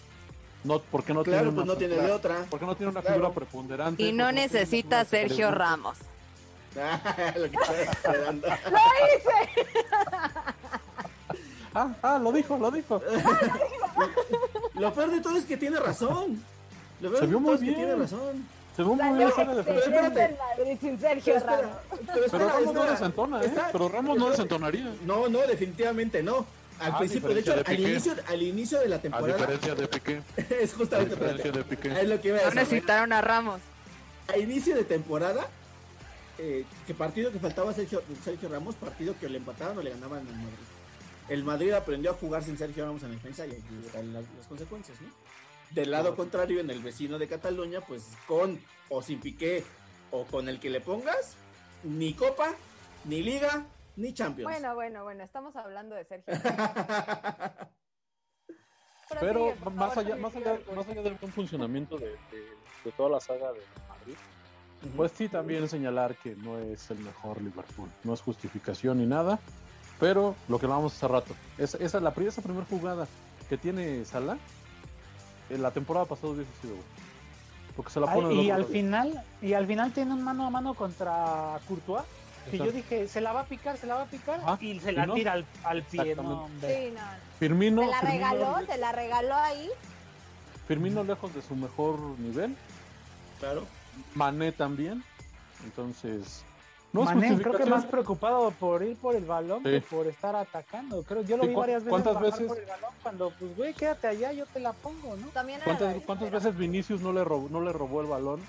[0.65, 2.45] No, porque no Claro, tiene pues una no tiene de otra.
[2.51, 3.17] Porque no tiene una Claro.
[3.17, 4.03] figura preponderante.
[4.03, 5.99] Y no necesita Sergio Ramos.
[6.81, 8.49] Ah, lo que estaba esperando.
[11.75, 13.01] Ah, ah, lo dijo, lo dijo.
[14.75, 16.43] Lo peor de todo es que tiene razón.
[17.01, 17.75] Lo Se vio muy bien.
[17.75, 18.47] tiene razón.
[18.77, 20.37] Se ve muy bien espérate.
[20.57, 21.79] Madrid sin Pero espera, Ramos.
[22.31, 23.47] Pero no desentona, ¿eh?
[23.47, 24.95] Está- Pero Ramos no desentonaría.
[25.05, 26.47] No, no, definitivamente no.
[26.81, 29.75] Al A principio, de hecho, diferencia al inicio, al inicio de la A temporada, diferencia
[29.75, 30.23] de Piqué.
[30.63, 32.01] es A justamente diferencia espérate, de Piqué.
[32.03, 33.61] es lo que iba a No necesitaron a Ramos.
[34.29, 35.49] A inicio de temporada,
[36.39, 40.21] eh, que partido que faltaba Sergio, Sergio Ramos, partido que le empataban o le ganaban
[40.21, 40.67] al Madrid.
[41.29, 44.47] El Madrid aprendió a jugar sin Sergio Ramos en defensa y ahí están las, las
[44.47, 45.09] consecuencias, ¿no?
[45.71, 48.59] Del lado contrario, en el vecino de Cataluña, pues con
[48.89, 49.65] o sin Piqué
[50.11, 51.37] o con el que le pongas,
[51.85, 52.55] ni Copa,
[53.05, 53.67] ni Liga,
[53.97, 54.51] ni Champions.
[54.51, 56.33] Bueno, bueno, bueno, estamos hablando de Sergio.
[59.21, 63.09] Pero más favor, allá, más allá, más allá del buen funcionamiento de, de- de toda
[63.11, 64.15] la saga de Madrid,
[64.97, 69.39] Pues sí, también señalar que no es el mejor Liverpool, no es justificación ni nada,
[69.99, 73.09] pero lo que vamos hace rato, es, esa, la, esa primera jugada
[73.49, 74.37] que tiene Salah,
[75.51, 76.75] en la temporada pasada hubiese sido,
[77.77, 80.75] porque se la pone y al final y al final tiene un mano a mano
[80.75, 82.05] contra Courtois
[82.51, 84.93] que yo dije, se la va a picar, se la va a picar y se
[84.93, 86.15] la tira al, al pie.
[86.17, 87.01] No, sí, no.
[87.39, 87.83] Firmino.
[87.83, 89.69] Se la regaló, se la regaló ahí.
[90.67, 92.57] Firmino lejos de su mejor nivel.
[93.39, 93.67] Claro.
[94.15, 95.05] Mané también.
[95.65, 96.45] Entonces.
[96.99, 101.03] No Mané creo que más preocupado por ir por el balón que por estar atacando.
[101.03, 104.09] Creo yo lo vi varias veces ¿cuántas veces por el balón cuando pues güey, quédate
[104.09, 105.29] allá, yo te la pongo, ¿no?
[105.29, 108.41] También ¿Cuántas, ¿cuántas veces Vinicius no le robó, no le robó el balón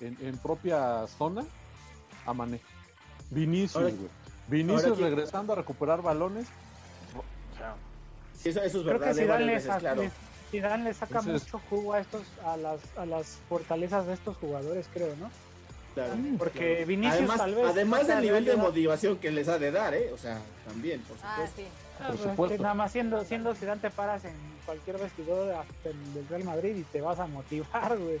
[0.00, 1.44] en, en propia zona
[2.26, 2.60] a Mané?
[3.30, 4.08] Vinicius, güey.
[4.48, 6.46] Vinicius regresando a recuperar balones.
[8.36, 10.02] sí, eso, es Creo que Zidane, le, claro.
[10.82, 15.14] le saca mucho jugo a estos, a las, a las fortalezas de estos jugadores, creo,
[15.16, 15.30] ¿no?
[15.94, 19.70] Claro, porque Vinicius además, tal vez además del nivel de motivación que les ha de
[19.70, 20.10] dar, ¿eh?
[20.12, 21.62] O sea, también, por ah, supuesto.
[22.00, 22.18] Ah, sí.
[22.18, 22.62] por supuesto.
[22.62, 24.34] nada más siendo, siendo Zidane te paras en
[24.66, 28.18] cualquier vestidor hasta del Real Madrid y te vas a motivar, güey.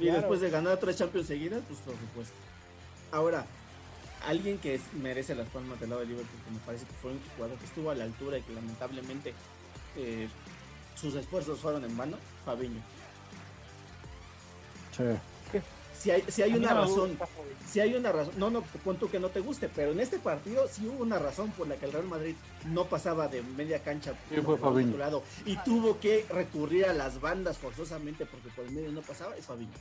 [0.00, 2.34] Y después de ganar tres Champions seguidas, pues por supuesto.
[3.12, 3.46] Ahora,
[4.26, 7.20] alguien que merece las palmas del lado de Liverpool, que me parece que fue un
[7.36, 9.34] jugador que estuvo a la altura y que lamentablemente
[9.96, 10.28] eh,
[10.96, 12.82] sus esfuerzos fueron en vano, Fabiño.
[14.96, 15.04] Sí.
[15.98, 17.18] Si hay, si hay una razón,
[17.66, 20.66] si hay una razón, no, no, cuento que no te guste, pero en este partido
[20.68, 22.34] sí hubo una razón por la que el Real Madrid
[22.66, 24.14] no pasaba de media cancha
[24.44, 28.92] por otro lado y tuvo que recurrir a las bandas forzosamente porque por el medio
[28.92, 29.72] no pasaba, es Fabiño.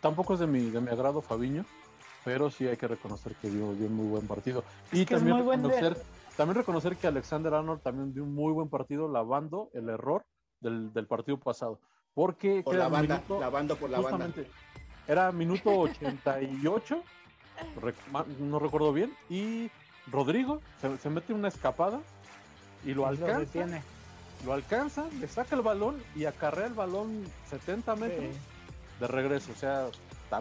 [0.00, 1.64] tampoco es de mi, de mi agrado Fabiño,
[2.24, 4.64] pero sí hay que reconocer que dio, un muy buen partido.
[4.92, 5.96] y también reconocer,
[6.36, 10.24] también reconocer que Alexander Arnold también dio un muy buen partido lavando el error
[10.60, 11.78] del, partido pasado.
[12.14, 14.30] Porque por la banda, lavando por la banda.
[15.06, 17.02] Era minuto 88,
[18.38, 19.70] no recuerdo bien, y
[20.10, 20.60] Rodrigo
[21.00, 22.00] se, mete una escapada
[22.84, 23.66] y lo alcanza.
[24.44, 28.34] Lo, alcanza, le saca el balón y acarrea el balón 70 metros
[29.00, 29.52] de regreso.
[29.52, 29.88] O sea,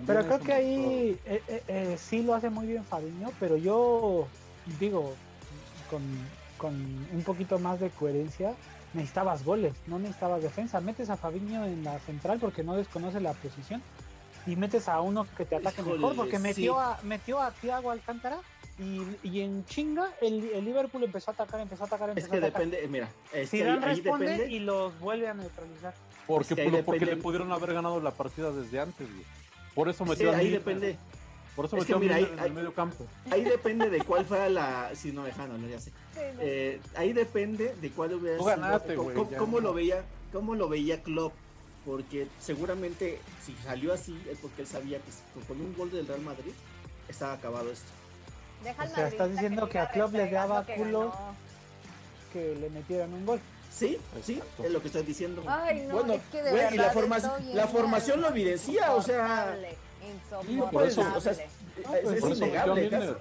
[0.06, 4.28] pero creo que ahí eh, eh, eh, sí lo hace muy bien Fabiño, pero yo
[4.80, 5.14] digo,
[5.90, 6.02] con,
[6.58, 6.74] con,
[7.12, 8.54] un poquito más de coherencia,
[8.94, 10.80] necesitabas goles, no necesitabas defensa.
[10.82, 13.82] Metes a Fabiño en la central porque no desconoce la posición
[14.46, 18.40] y metes a uno que te ataque mejor porque metió, a, metió a Thiago Alcántara
[18.80, 22.32] y, y, en chinga el, el, Liverpool empezó a atacar, empezó a atacar, empezó es
[22.32, 22.66] que a atacar.
[22.66, 24.54] depende, mira, es que ahí, responde depende...
[24.54, 25.94] y los vuelve a neutralizar.
[26.26, 29.26] Porque, porque le pudieron haber ganado la partida desde antes, güey.
[29.76, 30.98] Por eso metió sí, ahí depende.
[31.56, 33.06] Por eso metió mira, ahí, en el medio campo.
[33.30, 34.92] Ahí depende de cuál fuera la.
[34.96, 35.92] Si no, dejando, no, ya sé.
[36.16, 38.48] Eh, ahí depende de cuál hubiera sido.
[38.48, 41.34] Ganaste, cómo, cómo lo veía, cómo lo veía Klopp.
[41.86, 46.22] Porque seguramente si salió así es porque él sabía que con un gol del Real
[46.22, 46.54] Madrid
[47.10, 47.90] estaba acabado esto.
[48.64, 51.14] Deja o sea, estás diciendo que, a Klopp le daba culo
[52.32, 53.40] que le metieran un gol.
[53.70, 55.44] Sí, sí, es lo que estoy diciendo.
[55.48, 59.02] Ay, no, bueno, es que de güey, y la, formación, la formación lo evidencia, o
[59.02, 59.58] sea,
[60.72, 61.40] por eso, o sea, es,
[61.84, 63.18] no, es, por, eso metió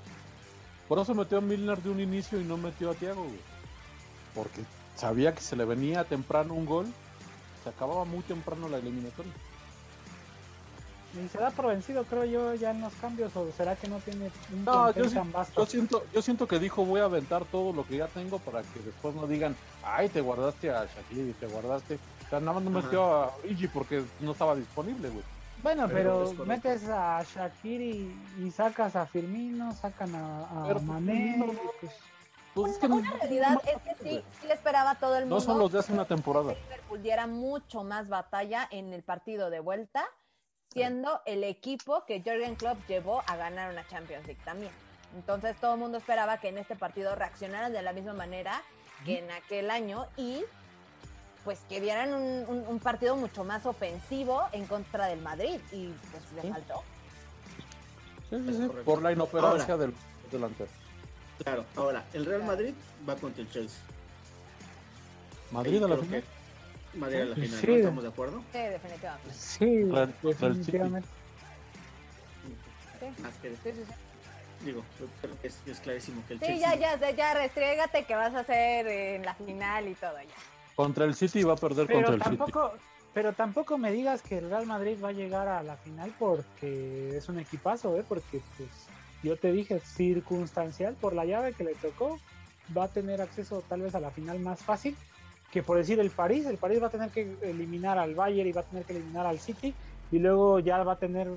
[0.88, 3.40] por eso metió a Milner de un inicio y no metió a Thiago, güey.
[4.34, 4.62] Porque
[4.96, 6.86] sabía que se le venía temprano un gol,
[7.62, 9.32] se acababa muy temprano la eliminatoria.
[11.14, 13.98] Y se da por vencido, creo yo, ya en los cambios, o será que no
[13.98, 15.60] tiene un no, yo, tan vasto?
[15.60, 18.62] yo siento, yo siento que dijo voy a aventar todo lo que ya tengo para
[18.62, 19.54] que después no digan,
[19.84, 21.96] ay, te guardaste a Shakiri, te guardaste.
[21.96, 25.24] O sea, nada más no metió a Igi porque no estaba disponible, güey.
[25.62, 31.42] Bueno, pero, metes a Shakiri y sacas a Firmino, sacan a, a Mané.
[31.80, 31.92] Pues,
[32.54, 35.36] pues es que una realidad es que sí, sí le esperaba a todo el mundo.
[35.36, 36.52] No son los de hace una temporada.
[36.52, 40.04] Liverpool diera mucho más batalla en el partido de vuelta
[40.72, 44.72] siendo el equipo que Jürgen Klopp llevó a ganar una Champions League también.
[45.14, 48.62] Entonces todo el mundo esperaba que en este partido reaccionaran de la misma manera
[49.04, 50.44] que en aquel año y
[51.44, 56.52] pues que vieran un, partido mucho más ofensivo en contra del Madrid y pues le
[56.52, 56.82] faltó.
[58.30, 59.92] Sí, sí, sí, por la inoperancia del
[60.30, 60.70] delantero.
[61.42, 62.74] Claro, ahora, el Real Madrid
[63.08, 63.80] va contra el Chelsea.
[65.50, 66.24] ¿Madrid a la final?
[66.94, 67.72] Madrid a la final, sí.
[67.72, 68.42] ¿estamos de acuerdo?
[68.52, 69.34] Sí, definitivamente.
[69.34, 69.66] Sí,
[70.22, 71.08] definitivamente.
[73.00, 73.22] Sí.
[73.22, 74.64] Más que sí, sí, sí.
[74.64, 74.84] Digo,
[75.42, 76.72] es, es, clarísimo que el sí, Chelsea...
[76.72, 80.51] Sí, ya, ya, ya, restrégate que vas a hacer en la final y todo ya.
[80.76, 82.84] Contra el City va a perder pero contra el tampoco, City.
[83.14, 87.16] Pero tampoco me digas que el Real Madrid va a llegar a la final porque
[87.16, 88.04] es un equipazo, ¿eh?
[88.08, 88.70] Porque pues
[89.22, 92.18] yo te dije, circunstancial por la llave que le tocó,
[92.76, 94.96] va a tener acceso tal vez a la final más fácil
[95.52, 98.52] que por decir el París, el París va a tener que eliminar al Bayern y
[98.52, 99.74] va a tener que eliminar al City
[100.10, 101.28] y luego ya va a tener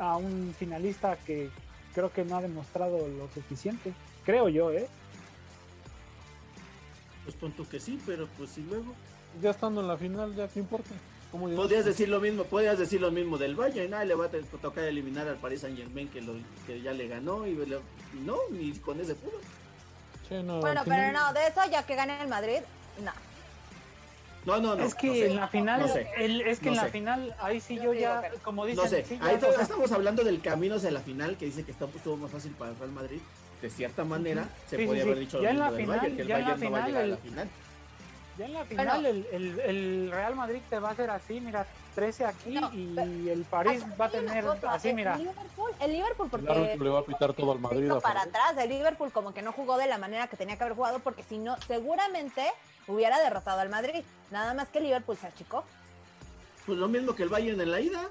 [0.00, 1.50] a un finalista que
[1.94, 3.92] creo que no ha demostrado lo suficiente.
[4.24, 4.88] Creo yo, ¿eh?
[7.24, 8.94] Pues punto que sí, pero pues y luego.
[9.42, 10.90] Ya estando en la final, ya qué importa.
[11.30, 14.82] Podrías decir lo mismo, podrías decir lo mismo del Bayern, ah, le va a tocar
[14.82, 16.34] eliminar al Paris Saint Germain que, lo,
[16.66, 17.76] que ya le ganó y, le-
[18.14, 19.38] y no, ni con ese pudo.
[20.28, 22.58] Sí, no, Bueno, pero no, de eso ya que gane el Madrid,
[23.04, 23.12] no.
[24.44, 24.82] No, no, no.
[24.84, 25.26] es que no sé.
[25.30, 26.90] en la final, no sé, el- es que no en la sé.
[26.90, 29.62] final, ahí sí Yo ya, como dicen, No sé, sí, ya, ahí o todavía sea,
[29.66, 32.72] estamos hablando del camino hacia la final que dice que está, estuvo más fácil para
[32.72, 33.20] el Real Madrid.
[33.60, 35.20] De cierta manera, se Sí, podía sí, haber sí.
[35.26, 36.70] dicho lo Ya en mismo la final- Bayern, que el ya en la Bayern no
[36.70, 37.48] va a final llegar a la el- final.
[38.38, 41.66] ya en la final el, el, el Real Madrid te va a hacer así, mira,
[41.94, 45.16] 13 aquí No, y pero- el París va a tener cosa, así, el mira.
[45.18, 47.90] Liverpool, el Liverpool El porque árbitro le va a pitar todo al Madrid.
[48.02, 48.56] para atrás.
[48.56, 51.22] El Liverpool como que no jugó de la manera que tenía que haber jugado porque
[51.22, 52.46] si no, seguramente
[52.88, 54.02] hubiera derrotado al Madrid.
[54.30, 55.64] Nada más que el Liverpool se achicó.
[56.64, 58.08] Pues lo mismo que el Bayern en la ida.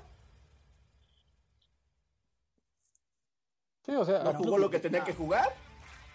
[3.90, 5.52] Sí, o sea, No jugó lo que tenía que jugar.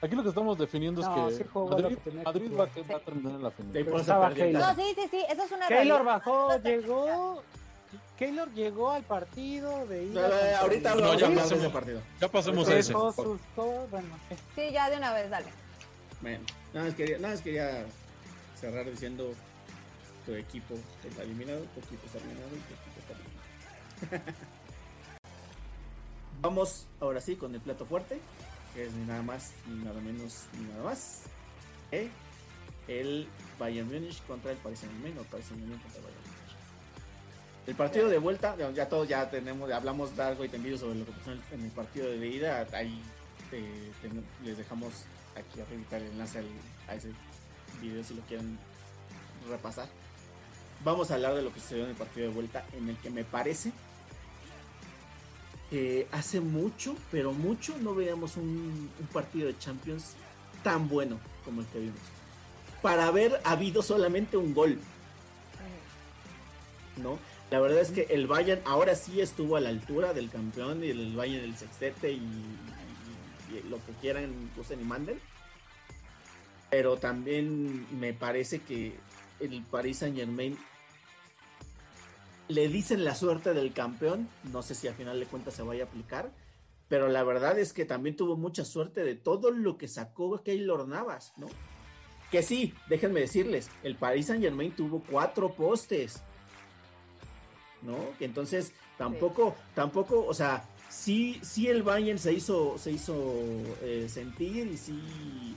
[0.01, 2.27] Aquí lo que estamos definiendo No, es sí que Madrid, lo que jugar.
[2.59, 3.85] va, a- va a terminar en la final.
[4.53, 7.43] No, sí, sí, sí, eso es una Keylor bajó, llegó,
[8.19, 10.21] Keylor llegó al partido de ida.
[10.21, 11.53] Eh, contra ahorita el- vamos ya pasemos.
[11.65, 12.01] ese partido.
[12.21, 12.93] Ya pasemos a ese.
[12.93, 14.37] Dejó sus todo, bueno, sí.
[14.55, 15.47] Sí, ya de una vez, dale.
[16.21, 16.45] Bueno,
[16.75, 17.85] nada más quería, nada más quería
[18.61, 19.33] cerrar diciendo
[20.27, 24.35] tu equipo está eliminado, tu equipo está eliminado y tu equipo está eliminado.
[26.45, 28.21] Vamos ahora sí con el plato fuerte,
[28.75, 31.23] que es ni nada más, ni nada menos, ni nada más.
[31.91, 32.11] que
[32.87, 33.27] El
[33.59, 36.57] Bayern Múnich contra el Paris Saint Germain o Paris Saint Germain contra el Bayern Múnich.
[37.67, 41.13] El partido de vuelta, ya- todos ya tenemos, hablamos largo y tendido sobre lo que
[41.13, 42.67] pasó en el, partido de ida.
[42.75, 43.01] Ahí
[43.51, 43.91] eh,
[44.45, 44.93] les dejamos
[45.35, 46.49] aquí arriba el enlace al-
[46.89, 47.09] a ese
[47.81, 48.59] video si lo quieren
[49.49, 49.89] repasar.
[50.85, 53.09] Vamos a hablar de lo que sucedió en el partido de vuelta, en el que
[53.09, 53.73] me parece
[55.71, 60.13] que hace mucho, pero mucho, no veíamos un, un partido de Champions
[60.63, 61.99] tan bueno como el que vimos.
[62.83, 64.79] Para haber habido solamente un gol,
[67.03, 67.19] ¿no?
[67.51, 70.89] La verdad es que el Bayern ahora sí estuvo a la altura del campeón y
[70.89, 75.21] el Bayern del sextete y, y- y lo que quieran, usen y manden.
[76.71, 78.95] Pero también me parece que
[79.41, 80.57] el Paris Saint Germain
[82.49, 84.29] le dicen la suerte del campeón.
[84.53, 86.31] No sé si al final de cuentas se vaya a aplicar.
[86.89, 90.87] Pero la verdad es que también tuvo mucha suerte de todo lo que sacó Keylor
[90.87, 91.47] Navas, ¿no?
[92.31, 96.23] Que sí, déjenme decirles, el Paris Saint Germain tuvo cuatro postes.
[97.83, 97.97] ¿No?
[98.21, 103.15] Entonces tampoco, tampoco, o sea, sí, sí el Bayern se hizo, se hizo
[103.83, 105.57] eh, sentir y sí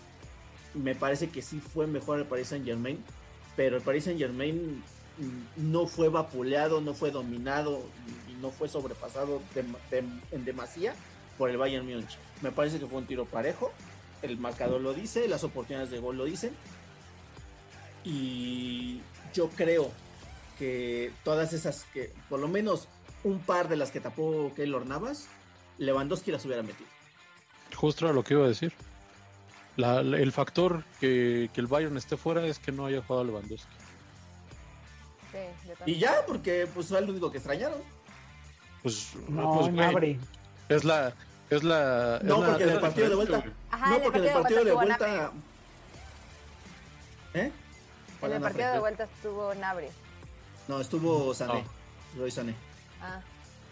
[0.74, 3.04] me parece que sí fue mejor el Paris Saint Germain,
[3.56, 4.84] pero el Paris Saint Germain
[5.56, 7.82] no fue vapuleado, no fue dominado
[8.30, 9.42] y no fue sobrepasado
[10.32, 10.94] en demasía
[11.38, 12.18] por el Bayern Múnich.
[12.42, 13.72] Me parece que fue un tiro parejo,
[14.22, 16.52] el marcador lo dice, las oportunidades de gol lo dicen
[18.04, 19.02] y
[19.34, 19.92] yo creo
[20.58, 22.88] que todas esas que, por lo menos
[23.24, 25.28] un par de las que tapó Keylor Navas,
[25.78, 26.90] Lewandowski las hubiera metido.
[27.76, 28.74] Justo era lo que iba a decir.
[29.78, 33.68] El factor que, que el Bayern esté fuera es que no haya jugado Lewandowski.
[35.64, 37.80] Sí, yo Y ya, porque pues fue lo único que extrañaron.
[38.84, 40.20] Pues, No, pues, güey,
[40.70, 41.14] es la
[41.50, 43.44] es la No, es la- porque el la partido de vuelta-.
[43.72, 45.32] Ajá, no, el porque en el partido de vuelta.
[47.34, 47.40] ¿Eh?
[47.46, 47.54] En
[48.20, 49.88] ¿Cuál el partido de vuelta estuvo Nabri.
[50.68, 51.64] No, estuvo Sané.
[52.18, 52.56] Roy Sané.
[53.02, 53.22] Ah,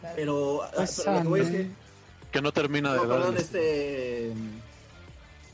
[0.02, 0.16] claro.
[0.16, 1.50] Pero, Pues pero lo que voy es
[2.32, 2.42] que.
[2.42, 4.34] No termina de No, dar perdón, el- este.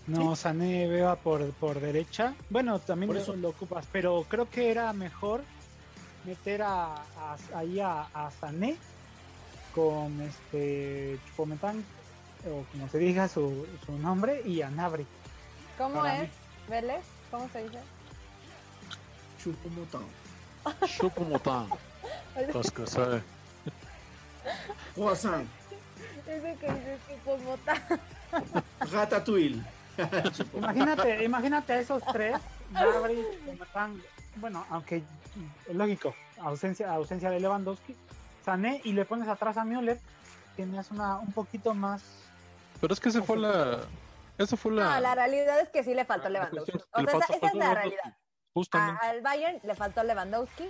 [0.08, 2.34] No, Sané vea por, por derecha.
[2.50, 3.36] Bueno, también Por lo, eso.
[3.36, 5.42] lo ocupas, pero creo que era mejor
[6.26, 8.76] meter a, a- ahí a, a Sané
[9.74, 11.84] con este Chupometán,
[12.46, 15.06] o como se diga su, su nombre, y a Nabri.
[15.78, 16.30] ¿Cómo es?
[16.70, 17.04] ¿Vélez?
[17.32, 17.80] ¿Cómo se dice?
[19.42, 20.04] Chupomotán.
[21.00, 21.70] Choupo-Moting,
[22.54, 23.22] parce que ça-
[24.94, 25.46] Croissant.
[26.28, 27.82] Ese que dice tal.
[28.92, 29.64] Ratatouille.
[30.54, 32.38] Imagínate, imagínate a esos tres,
[32.72, 34.02] Nabri, Chupometán,
[34.36, 35.02] bueno, aunque
[35.74, 37.96] lógico, ausencia, ausencia de Lewandowski,
[38.44, 40.00] Sané, y le pones atrás a Müller,
[40.56, 42.04] tenías una un poquito más
[42.80, 43.80] Pero es que esa fue la
[44.38, 46.72] esa fue la, No, la realidad es que sí le faltó Lewandowski.
[46.72, 48.18] O sea, esa, faltó- es la realidad.
[48.54, 49.00] Justamente.
[49.06, 50.68] A- al Bayern le faltó Lewandowski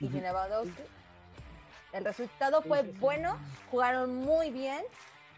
[0.00, 0.82] y sin Lewandowski.
[1.94, 2.98] El resultado fue Sí, sí, sí.
[3.00, 3.36] bueno,
[3.70, 4.82] jugaron muy bien.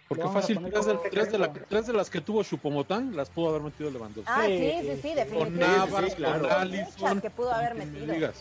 [0.09, 1.67] Porque fácil, tres de, tres, de la- ejemplo.
[1.69, 4.33] tres de las que tuvo Chupomotán las pudo haber metido Lewandowski.
[4.35, 5.59] Ah, sí, Sí, sí, con definitivamente.
[5.61, 6.41] Navas, sí, claro.
[6.49, 8.33] con Alisson, Muchas que pudo haber metido.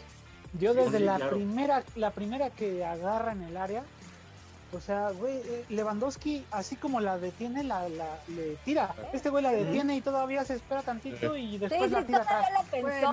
[0.60, 1.36] Yo desde sí, la claro.
[1.36, 3.84] primera, la primera que agarra en el área,
[4.74, 8.94] O sea, güey, eh, Lewandowski, así como la detiene, la, la le tira.
[9.14, 12.46] Este güey la detiene y todavía se espera tantito y después sí, la tira atrás.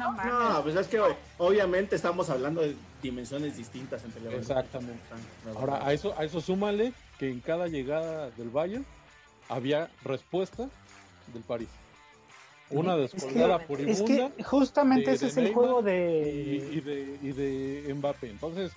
[0.01, 1.01] no pues es que
[1.39, 5.03] obviamente estamos hablando de dimensiones distintas entre Lewandowski Exactamente.
[5.57, 8.85] Ahora, a eso, a eso súmale que en cada llegada del Bayern
[9.49, 10.69] había respuesta
[11.33, 11.69] del París.
[12.71, 15.83] Una Es descolgada que, por es que justamente de- ese de es el Neymar juego
[15.83, 16.69] de...
[16.73, 18.31] y de, y de Mbappé.
[18.31, 18.73] Entonces,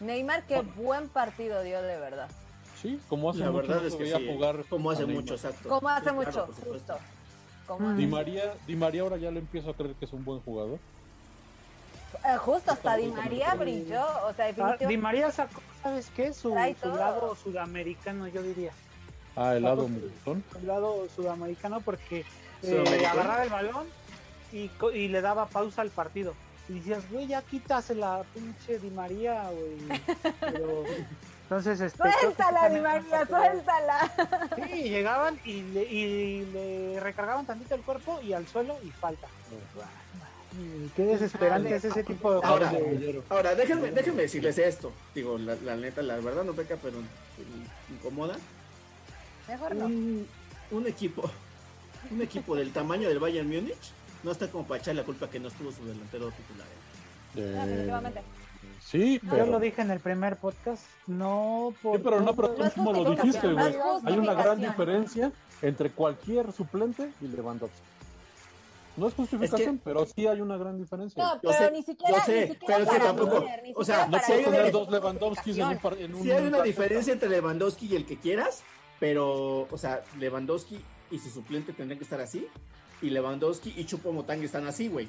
[0.00, 2.28] Neymar, qué buen partido dio de verdad.
[2.80, 5.68] sí, como hace La mucho verdad es que sí, jugar como hace mucho, exacto.
[5.68, 6.98] Como hace Sí, mucho, justo.
[7.66, 7.92] Como.
[7.94, 10.78] Di María, Di María ahora ya le empiezo a creer que es un buen jugador.
[12.24, 14.86] Eh, justo hasta Di María brilló, o sea, Ah, definitivamente.
[14.86, 16.32] Di María sacó, ¿sabes qué?
[16.32, 18.72] Su, su lado sudamericano, yo diría.
[19.36, 19.88] Ah, el lado.
[20.24, 22.24] Su lado sudamericano porque
[22.62, 23.86] eh, agarraba el balón
[24.52, 26.34] y, co- y le daba pausa al partido.
[26.68, 30.00] Y decías, güey, ya quitas la pinche Di María, güey.
[30.40, 30.84] Pero,
[31.44, 32.02] entonces, este.
[32.20, 34.12] Suéltala, Di María, suéltala.
[34.56, 39.28] Sí, llegaban y le, y le recargaban tantito el cuerpo y al suelo y falta.
[40.96, 44.92] Qué desesperante es ese tipo de Ahora, de- ahora déjenme, déjenme decirles esto.
[45.14, 46.98] Digo, la, la neta, la verdad no peca, pero
[47.90, 48.36] incomoda.
[49.46, 49.84] Mejor no.
[49.86, 50.26] Un,
[50.72, 51.30] un equipo,
[52.10, 53.92] un equipo del tamaño del Bayern Múnich
[54.22, 56.66] no está como para echar la culpa que no estuvo su delantero titular.
[56.66, 57.40] ¿eh?
[57.40, 58.22] Eh, Definitivamente.
[58.84, 62.50] sí, Yo pero, lo dije en el primer podcast, no por sí, pero no, pero
[62.50, 63.74] tú mismo lo dijiste, güey.
[64.04, 65.30] Hay una gran diferencia
[65.62, 67.76] entre cualquier suplente y Lewandowski.
[68.96, 71.22] No es justificación, pero sí hay una gran diferencia.
[71.22, 73.46] No, Yo pero sé, ni siquiera, yo sé, ni siquiera pero es que para tampoco-
[73.62, 74.72] ni o sea, no puedes Müller.
[74.72, 76.62] dos Lewandowskis en un, par- en un Sí hay una partido.
[76.64, 78.64] diferencia entre Lewandowski y el que quieras,
[78.98, 80.80] pero, o sea, Lewandowski
[81.10, 82.46] y su suplente tendrían que estar así,
[83.02, 85.06] y Lewandowski y Chupomotang están así, güey.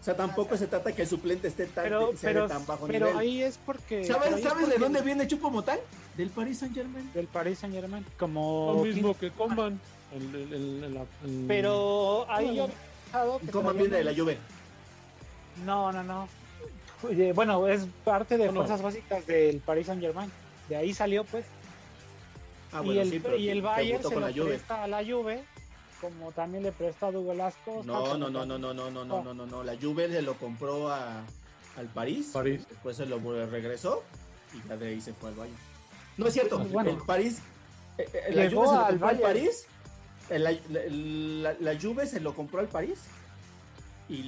[0.00, 3.06] O sea, tampoco se trata que el suplente esté tan, pero, pero, tan bajo pero
[3.06, 3.20] nivel.
[3.20, 5.78] ahí es porque ¿Sabes, pero ahí es ¿sabes de dónde viene Chupomotang?
[6.16, 7.08] Del Paris Saint Germain.
[7.12, 9.80] del Paris Saint Germain como Lo mismo que Coman.
[10.12, 12.68] El, el- el- el- el- pero ahí yo he
[13.46, 14.38] que ¿Cómo todavía viene de la no- Juve?
[15.64, 16.28] no no no
[17.34, 18.60] bueno es parte de Bueno.
[18.60, 20.30] fuerzas básicas del Paris Saint Germain
[20.68, 21.44] de ahí salió pues
[22.72, 24.46] Ah, y bueno, el, sí, pero y el Bayern se con lo la Juve.
[24.46, 25.44] presta a la Juve
[26.00, 29.22] como también le presta a Douglas Costa No, no, no, no, no, no, no, no,
[29.22, 29.62] no, no, no.
[29.62, 31.22] La Juve se lo compró a,
[31.76, 32.30] al París.
[32.32, 32.66] París.
[32.68, 34.02] Después se lo regresó
[34.52, 35.56] y ya de ahí se fue al Bayern.
[36.16, 36.58] No es cierto.
[36.58, 36.90] Pues bueno.
[36.90, 37.40] el París.
[37.98, 39.18] eh, eh, la Juve se lo al compró al.
[39.20, 39.66] París.
[40.30, 42.98] eh, La, la- la- la Juve se lo compró al París.
[44.08, 44.20] Y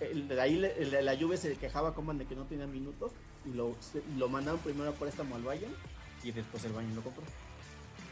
[0.00, 2.66] el- el- de ahí le- el- la Juve se quejaba como de que no tenía
[2.66, 3.10] minutos.
[3.44, 3.74] Y lo,
[4.16, 5.74] lo mandaron primero a préstamo al Bayern.
[6.22, 7.24] Y después el Bayern lo compró.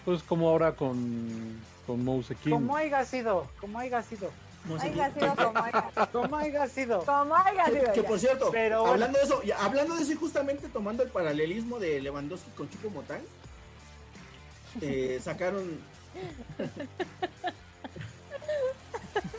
[0.04, 2.50] Pues como ahora con, con Mouse King.
[2.50, 4.30] como haya sido como haya sido
[5.12, 7.92] qué- sido como haya, como sido como haya Que, sido.
[7.92, 11.10] que por cierto, Pero hablando de eso, y hablando de eso y justamente tomando el
[11.10, 13.20] paralelismo de Lewandowski con Chupo Motán,
[14.80, 15.78] eh, sacaron.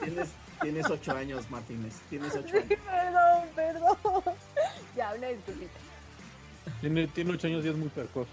[0.01, 0.30] tienes,
[0.61, 1.93] tienes ocho años, Martínez.
[2.09, 2.80] Tienes ocho Sí, años.
[2.86, 3.97] perdón, perdón.
[4.95, 5.72] Ya, una disculpita.
[6.82, 8.28] Tiene, tiene ocho años y es muy precoz.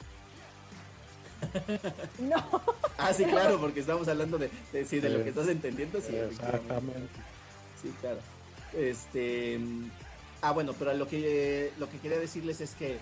[2.18, 2.62] No,
[2.98, 6.00] Ah, sí, claro, porque estamos hablando de, de, sí, de lo que estás entendiendo.
[6.00, 6.14] Sí.
[6.14, 7.20] Exactamente.
[7.80, 8.18] Sí, claro.
[8.74, 9.58] Este.
[10.42, 12.98] Ah, bueno, pero lo que, lo que quería decirles es que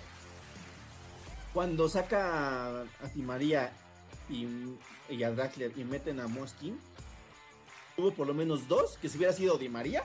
[1.53, 3.73] cuando saca a, a Di María
[4.31, 4.47] y,
[5.09, 6.79] y a Draxler y meten a Moskin,
[7.97, 10.05] hubo por lo menos dos que si hubiera sido Di María,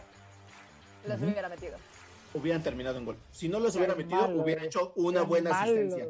[1.08, 1.30] los Ujú.
[1.30, 1.78] hubiera metido.
[2.34, 3.18] hubieran terminado en gol.
[3.32, 6.08] Si no los hubiera metido, malo, hubiera hecho una buena malo, asistencia.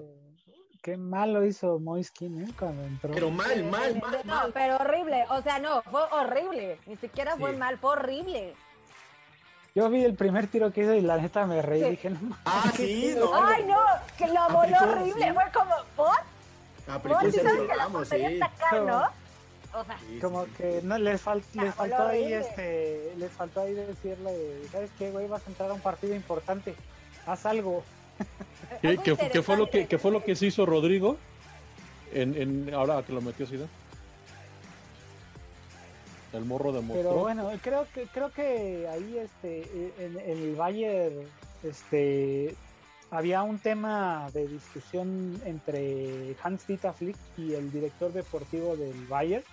[0.84, 2.48] Qué malo hizo Moiskin, ¿eh?
[2.60, 3.12] Cuando entró.
[3.14, 4.52] Pero mal, mal, mal, No, mal.
[4.54, 5.24] pero horrible.
[5.30, 6.78] O sea, no, fue horrible.
[6.88, 7.58] Ni siquiera fue Sí.
[7.58, 8.54] mal, fue horrible.
[9.76, 11.84] Yo vi el primer tiro que hizo y la neta me reí.
[11.84, 11.90] Sí.
[11.92, 13.34] Dije, no Ah, sí, no.
[13.46, 13.80] Ay, no,
[14.18, 15.26] que lo voló horrible.
[15.26, 15.34] sí.
[15.34, 16.18] Fue como, ¿por?
[16.94, 17.28] Aplicó ¿Por?
[17.30, 18.40] ese ¿Sí programa, sí.
[18.86, 19.02] no?
[19.80, 20.52] O sea, Sí, sí, Como sí.
[20.58, 22.40] que no les, fal- La les faltó ahí horrible.
[22.42, 25.28] este, les faltó ahí decirle, ¿sabes qué, güey?
[25.30, 26.76] Vas a entrar a un partido importante.
[27.26, 27.84] Haz algo.
[28.82, 31.18] ¿Qué, fue lo que, fue lo que se hizo Rodrigo
[32.12, 33.70] en, en ahora que lo metió Zidane?
[36.34, 37.04] El morro demostró.
[37.04, 41.28] Pero bueno, creo que ahí este en, el Bayern
[41.64, 42.56] este
[43.12, 49.44] había un tema de discusión entre Hans Dieter Flick y el director deportivo del Bayern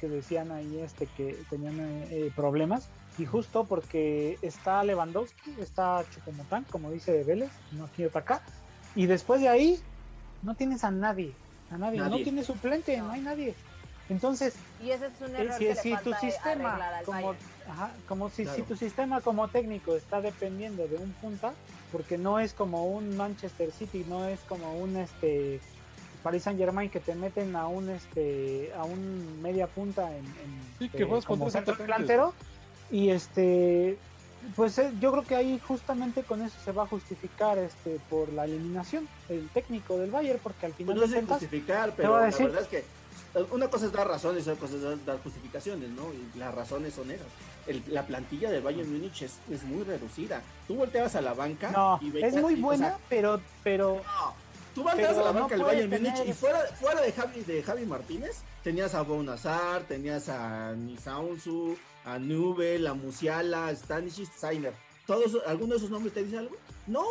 [0.00, 1.78] que decían ahí este que tenían
[2.10, 2.88] eh, problemas
[3.18, 8.42] y justo porque está Lewandowski, está Chupomotán, como dice Vélez, no tiene acá.
[8.94, 9.80] Y después de ahí
[10.42, 11.32] no tienes a nadie,
[11.70, 13.54] a nadie, no tienes suplente, no hay nadie.
[14.10, 17.34] Entonces, y ese es un eh, error si, que si le tu falta sistema como,
[17.68, 18.56] ajá, como si, Claro.
[18.56, 21.54] si tu sistema como técnico está dependiendo de un punta
[21.90, 25.58] porque no es como un Manchester City no es como un este
[26.22, 30.60] Paris Saint Germain que te meten a un este a un media punta en, en
[30.78, 32.34] Sí, este, que juegas como centro delantero
[32.90, 33.96] y este
[34.56, 38.30] pues eh, yo creo que ahí justamente con eso se va a justificar este por
[38.32, 41.92] la eliminación el técnico del Bayern porque al Pues final no de sé cuentas justificar,
[41.96, 42.84] pero la decir- verdad es que
[43.52, 46.04] una cosa es dar razones, otra cosa es dar, justificaciones, ¿no?
[46.12, 47.26] Y las razones son esas.
[47.66, 50.40] El- la plantilla del Bayern Múnich es, es muy reducida.
[50.68, 53.40] Tú volteabas a la banca no y veías- es muy y, o buena sea, pero
[53.64, 54.34] pero no,
[54.74, 57.12] tú volteabas pero a la no banca del Bayern Múnich tener- y fuera, fuera de
[57.12, 63.74] Javi de Javi Martínez tenías a Bonazar, tenías a Nisaunzu, a Nubel, a Musiala, a
[63.74, 64.72] Stanisic, Steiner.
[65.06, 66.56] ¿Todos, ¿Alguno de esos nombres te dice algo?
[66.86, 67.02] No,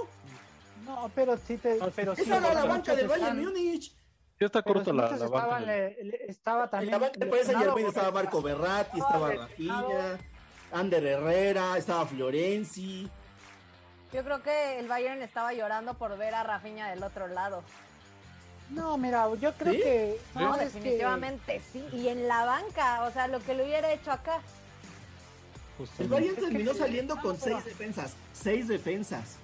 [0.85, 3.93] no pero sí te pero sí, esa era la banca del Bayern están- Múnich.
[4.39, 5.59] Ya está corta la, la banca.
[5.59, 9.31] le- le- estaba En también la banca Germain estaba Marco Berratti, estaba.
[9.31, 10.17] Rafinha,
[10.71, 13.07] Ander Herrera, estaba Florenzi.
[14.11, 17.63] Yo creo que el Bayern estaba llorando por ver a Rafinha del otro lado.
[18.69, 19.79] No, mira, yo creo ¿Sí?
[19.79, 21.85] que No, que- definitivamente sí.
[21.93, 24.41] Y en la banca, o sea, lo que le hubiera hecho acá.
[25.99, 26.07] El.
[26.07, 28.13] Bayern terminó saliendo con seis defensas.
[28.33, 29.37] Seis defensas.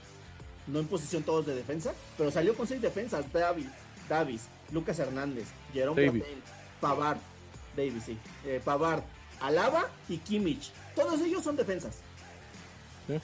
[0.68, 3.26] No en posición todos de defensa, pero salió con seis defensas.
[3.34, 3.66] Davis,
[4.08, 6.10] Davis Lucas Hernández, Jerome.
[6.10, 6.42] Boateng,
[6.80, 7.18] Pavard,
[7.76, 8.18] Davis, sí.
[8.46, 9.02] eh, Pavard,
[9.40, 10.72] Alaba y Kimmich.
[10.96, 11.96] Todos ellos son defensas.
[13.08, 13.20] Sí,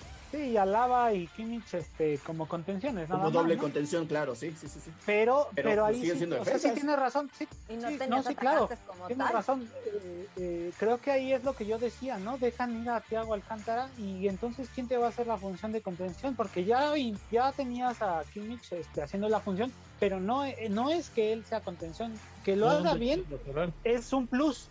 [0.58, 3.62] Alaba y Kimmich este, como contenciones, nada Como más, doble ¿no?
[3.62, 4.80] contención, claro, sí, sí, sí.
[4.80, 4.92] sí.
[5.06, 7.90] Pero, Pero, pero, pues, ahí sí, siendo o sea, sí tiene razón, sí, Y no
[7.90, 9.34] sí, tenías no, sí, claro, como tiene tal.
[9.34, 9.70] razón.
[9.86, 12.38] Eh, eh, creo que ahí es lo que yo decía, ¿no?
[12.38, 15.82] Dejan ir a Thiago Alcántara y entonces ¿quién te va a hacer la función de
[15.82, 16.36] contención?
[16.36, 16.94] Porque ya,
[17.32, 21.46] ya tenías a Kimmich este, haciendo la función, pero no, eh, no es que él
[21.46, 23.26] sea contención, que lo No, haga bien
[23.84, 24.70] es un plus.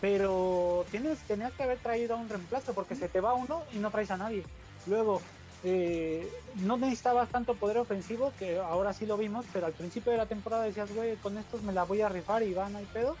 [0.00, 3.78] Pero tienes, tenías que haber traído a un reemplazo porque se te va uno y
[3.78, 4.44] no traes a nadie.
[4.88, 5.20] Luego,
[5.64, 10.18] eh, no necesitabas tanto poder ofensivo, que ahora sí lo vimos, pero al principio de
[10.18, 12.86] la temporada decías, güey, con estos me la voy a rifar y van, no hay
[12.86, 13.16] pedo.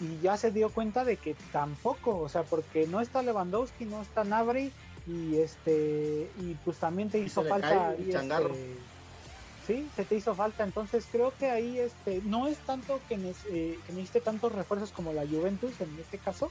[0.00, 4.00] Y ya se dio cuenta de que tampoco, o sea, porque no está Lewandowski, no
[4.02, 4.72] está Nabri,
[5.06, 7.94] y este, y pues también te Y hizo falta.
[8.10, 8.54] Changarro.
[8.54, 8.76] este,
[9.66, 10.64] sí, se te hizo falta.
[10.64, 15.12] Entonces creo que ahí este no es tanto que, eh, que necesite tantos refuerzos como
[15.12, 16.50] la Juventus en este caso,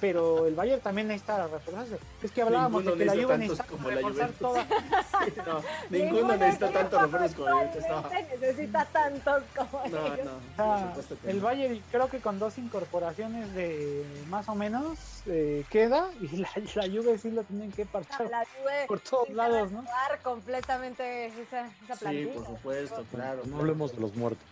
[0.00, 1.98] pero el Bayern también necesita refuerzos.
[2.22, 4.38] Es que hablábamos Ninguno de que la Juve tantos necesita como la reforzar Juventus.
[4.38, 4.66] toda.
[5.24, 7.96] Sí, no, ninguno necesita tanto refuerzos como la Juventus, no.
[7.96, 10.24] Actualmente necesita tantos como No, ellos.
[10.26, 11.44] no, O por sea, supuesto que el no.
[11.44, 16.82] Bayern creo que con dos incorporaciones de más o menos eh, queda y la, la
[16.84, 19.84] Juve sí lo tienen que parchar La Juve por todos sí lados, ¿no?
[20.22, 22.32] completamente esa, esa Sí, plantilla.
[22.34, 23.42] por supuesto, claro.
[23.46, 24.44] No hablemos de los muertos.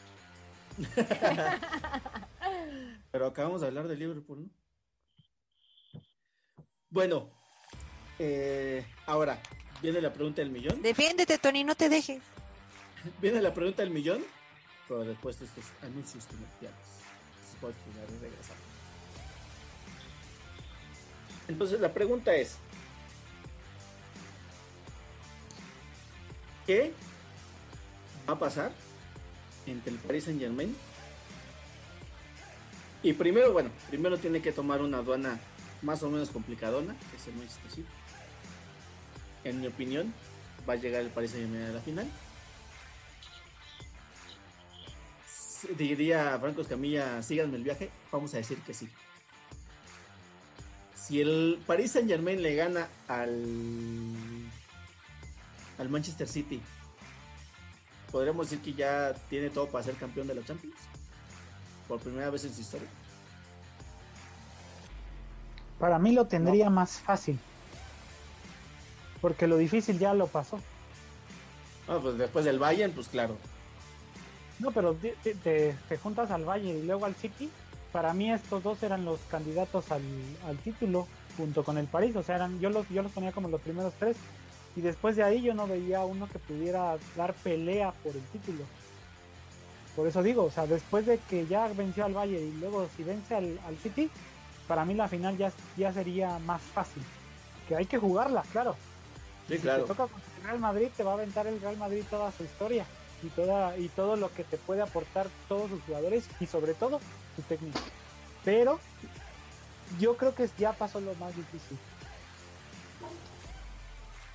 [3.11, 4.49] Pero acabamos de hablar de Liverpool, ¿no?
[6.91, 7.29] Bueno,
[8.19, 9.41] eh, ahora,
[9.83, 10.81] viene la pregunta del millón.
[10.83, 12.23] Defiéndete, Tony, no te dejes.
[13.21, 14.25] Viene la pregunta del millón,
[14.89, 16.97] pero después de estos anuncios comerciales.
[17.63, 18.63] Y regresamos.
[21.49, 22.57] Entonces la pregunta es,
[26.67, 26.93] ¿qué
[28.29, 28.73] va a pasar
[29.67, 30.77] entre el Paris Saint Germain?
[33.03, 35.39] Y primero, bueno, primero tiene que tomar una aduana
[35.83, 37.89] más o menos complicadona, que es el Manchester City.
[39.45, 40.13] En mi opinión,
[40.69, 42.07] va a llegar el Paris Saint Germain a la final.
[45.77, 48.89] Diría Franco Escamilla, síganme el viaje, vamos a decir que sí.
[50.95, 53.45] Si el Paris Saint Germain le gana al,
[55.79, 56.61] al Manchester City,
[58.11, 60.77] podríamos decir que ya tiene todo para ser campeón de la Champions.
[61.87, 62.89] Por primera vez en su historia.
[65.79, 67.39] Para mí lo tendría más fácil.
[69.21, 70.59] Porque lo difícil ya lo pasó.
[71.89, 73.37] Ah, pues después del Bayern, pues claro.
[74.59, 77.51] No, pero te, te- te- te juntas al Valle y luego al City.
[77.93, 80.03] Para mí estos dos eran los candidatos al,
[80.47, 81.07] al título
[81.37, 82.17] junto con el París.
[82.17, 84.17] O sea, eran, yo, los, yo los ponía como los primeros tres.
[84.77, 88.65] Y después de ahí yo no veía uno que pudiera dar pelea por el título.
[89.95, 93.03] Por eso digo, o sea, después de que ya venció al Valle y luego si
[93.03, 94.11] vence al, al City,
[94.67, 97.03] para mí la final ya, ya sería más fácil.
[97.69, 98.77] Que hay que jugarla, claro.
[99.49, 99.83] Sí, Si claro.
[99.83, 102.45] te toca contra el Real Madrid, te va a aventar el Real Madrid toda su
[102.45, 102.85] historia
[103.23, 107.01] y toda y todo lo que te puede aportar todos sus jugadores y sobre todo
[107.37, 107.79] su técnico.
[108.45, 108.81] Pero
[109.99, 111.79] yo creo que ya pasó lo más difícil.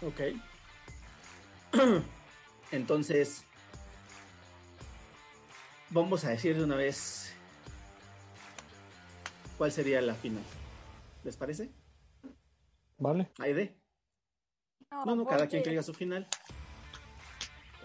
[0.02, 0.22] Ok.
[2.72, 3.44] Entonces,
[5.90, 7.34] vamos a decir de una vez
[9.62, 10.42] cuál sería la final.
[11.24, 11.70] ¿Les parece?
[12.98, 13.30] ¿Vale?
[13.38, 13.78] Aide.
[14.90, 16.28] No, no, cada quien que diga su final.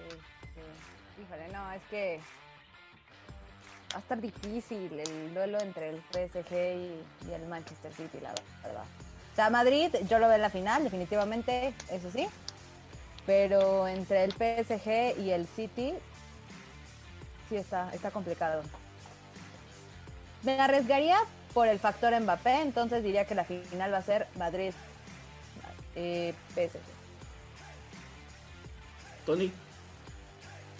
[0.09, 2.18] Este, híjole, no, es que
[3.93, 8.33] Va a estar difícil el duelo entre el PSG y, y el Manchester City, la
[8.62, 8.85] verdad.
[9.33, 12.27] O sea, Madrid, yo lo veo en la final, definitivamente, eso sí.
[13.27, 15.93] Pero entre el PSG y el City,
[17.51, 18.62] sí está, está complicado.
[20.43, 21.18] Me arriesgaría
[21.57, 24.73] por el factor Mbappé, entonces diría que la final va a ser Madrid
[25.95, 26.79] eh, PSG.
[29.25, 29.51] Tony,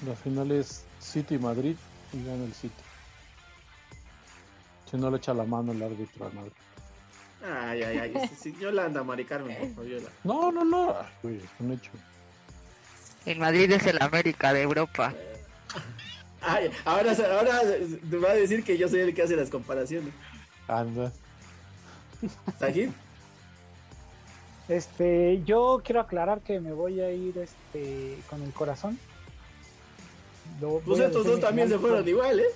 [0.07, 1.77] La final es City-Madrid
[2.13, 2.75] y gana el City.
[4.91, 6.53] Si no le echa la mano el árbitro a Madrid.
[7.43, 9.87] ay, ay, ay, sí, sí, Yolanda, Mari Carmen, por.
[10.25, 10.95] No, no, no.
[11.23, 11.91] Güey, es un hecho.
[13.25, 15.15] El Madrid es el América de Europa.
[16.43, 17.63] Ay, ahora, ahora
[18.11, 20.13] te va a decir que yo soy el que hace las comparaciones.
[20.69, 21.13] Anda.
[22.59, 22.91] ¿Sajid?
[24.69, 28.99] Este, yo quiero aclarar que me voy a ir este con el corazón.
[30.61, 32.47] Lo- Pues voy estos dos también se fueron igual, ¿eh?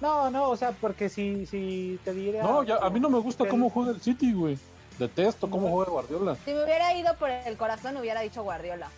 [0.00, 2.42] No, no, o sea, porque si, si te diría.
[2.42, 4.58] No, ya, a mí no me gusta el- cómo juega el City, güey.
[4.98, 6.36] Detesto cómo juega Guardiola.
[6.44, 8.88] Si me hubiera ido por el corazón, hubiera dicho Guardiola.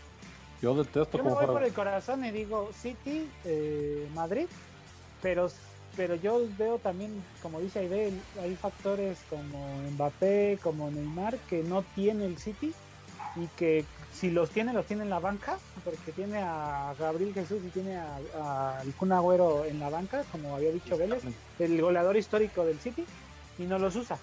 [0.60, 1.52] Yo detesto Yo me cómo voy juega.
[1.52, 4.46] por el corazón y digo City, eh, Madrid,
[5.22, 5.48] pero,
[5.96, 11.82] pero yo veo también, como dice Aide, hay factores como Mbappé, como Neymar, que no
[11.94, 12.72] tiene el City
[13.36, 17.62] y que si los tiene, los tiene en la banca, porque tiene a Gabriel Jesús
[17.64, 21.24] y tiene a, a Kun Agüero en la banca, como había dicho Vélez,
[21.58, 23.04] el goleador histórico del City,
[23.58, 24.18] y no los usa.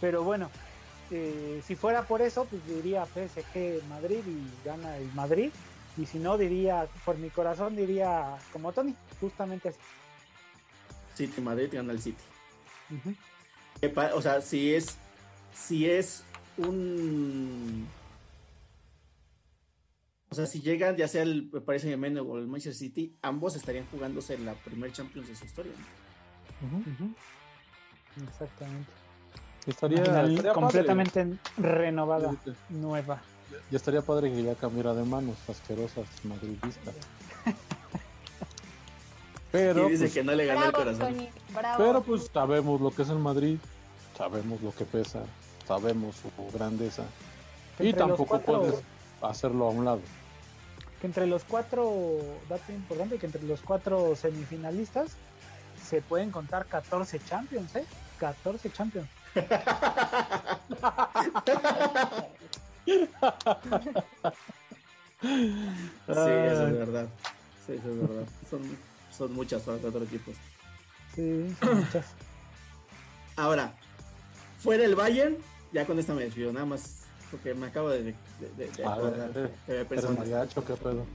[0.00, 0.50] Pero bueno,
[1.10, 5.50] eh, si fuera por eso, pues diría PSG Madrid y gana el Madrid.
[5.96, 9.78] Y si no, diría, por mi corazón, diría como Tony, justamente así.
[11.16, 12.22] City, Madrid gana el City.
[14.14, 14.96] O sea, si es,
[15.54, 16.24] si es
[16.58, 17.86] un...
[20.28, 23.86] O sea, si llegan ya sea el Paris Saint-Germain o el Manchester City, ambos estarían
[23.90, 25.72] jugándose en la primer Champions de su historia.
[28.28, 28.90] Exactamente.
[29.66, 32.36] Estaría, Una final estaría completamente renovada,
[32.68, 33.22] nueva.
[33.70, 36.94] Ya estaría padre que ya cambiara de manos, asquerosas madridistas.
[39.56, 41.14] Pero, y dice pues, que no le ganó el Bravo, corazón.
[41.14, 41.78] Tony, bravo.
[41.78, 43.58] pero pues sabemos lo que es el Madrid,
[44.16, 45.20] sabemos lo que pesa,
[45.66, 47.04] sabemos su grandeza.
[47.78, 48.74] Y tampoco cuatro- puedes
[49.22, 50.00] hacerlo a un lado.
[51.00, 55.12] Que entre los cuatro, dato importante, que entre los cuatro semifinalistas
[55.86, 57.84] se pueden contar 14 Champions, ¿eh?
[58.18, 59.08] 14 Champions.
[65.22, 65.28] Sí,
[66.12, 67.06] eso es verdad.
[67.66, 68.24] Sí, eso es verdad.
[68.50, 68.60] Son,
[69.16, 70.34] son muchas para cuatro equipos.
[71.14, 72.06] Sí, son muchas.
[73.36, 73.74] Ahora,
[74.58, 75.36] fuera el Bayern,
[75.72, 78.14] ya con esta me despido, nada más porque me acabo de, de,
[78.56, 80.30] de- de A acordar ver, que había ¿Eres pensado en esto.
[80.36, 81.06] mariacho qué pedo?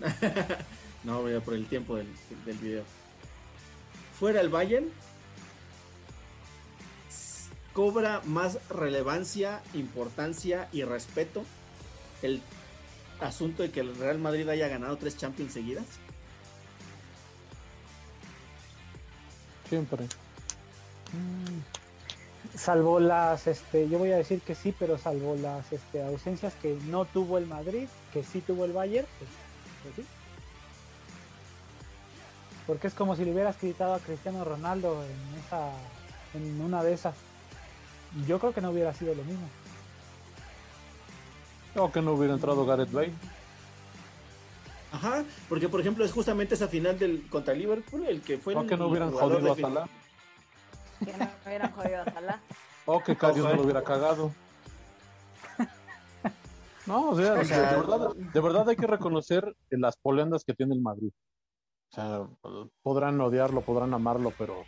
[1.04, 2.08] no, voy a por el tiempo del,
[2.46, 2.84] del video.
[4.18, 4.88] Fuera el Bayern,
[7.72, 11.44] cobra más relevancia, importancia y respeto
[12.22, 12.42] el
[13.20, 15.84] asunto de que el Real Madrid haya ganado tres Champions seguidas.
[19.68, 20.06] Siempre.
[22.56, 26.76] Salvo las, este, yo voy a decir que sí, pero salvo las este, ausencias que
[26.86, 29.30] no tuvo el Madrid, que sí tuvo el Bayern, pues,
[29.82, 30.04] pues sí.
[32.66, 35.72] Porque es como si le hubieras gritado a Cristiano Ronaldo en esa,
[36.34, 37.14] en una de esas.
[38.26, 39.48] Yo creo que no hubiera sido lo mismo.
[41.76, 43.12] O que no hubiera entrado Gareth Bale.
[44.92, 48.62] Ajá, porque por ejemplo es justamente esa final del contra Liverpool el que fue O
[48.62, 49.88] el que no hubieran jugador jodido a Salah.
[50.98, 52.40] Que no hubieran jodido a Salah.
[52.86, 54.32] O que Karius no lo hubiera cagado.
[56.86, 60.54] No, o sea, O sea, de, verdad, de verdad hay que reconocer las polendas que
[60.54, 61.12] tiene el Madrid.
[61.92, 62.26] O sea,
[62.82, 64.64] podrán odiarlo, podrán amarlo, pero,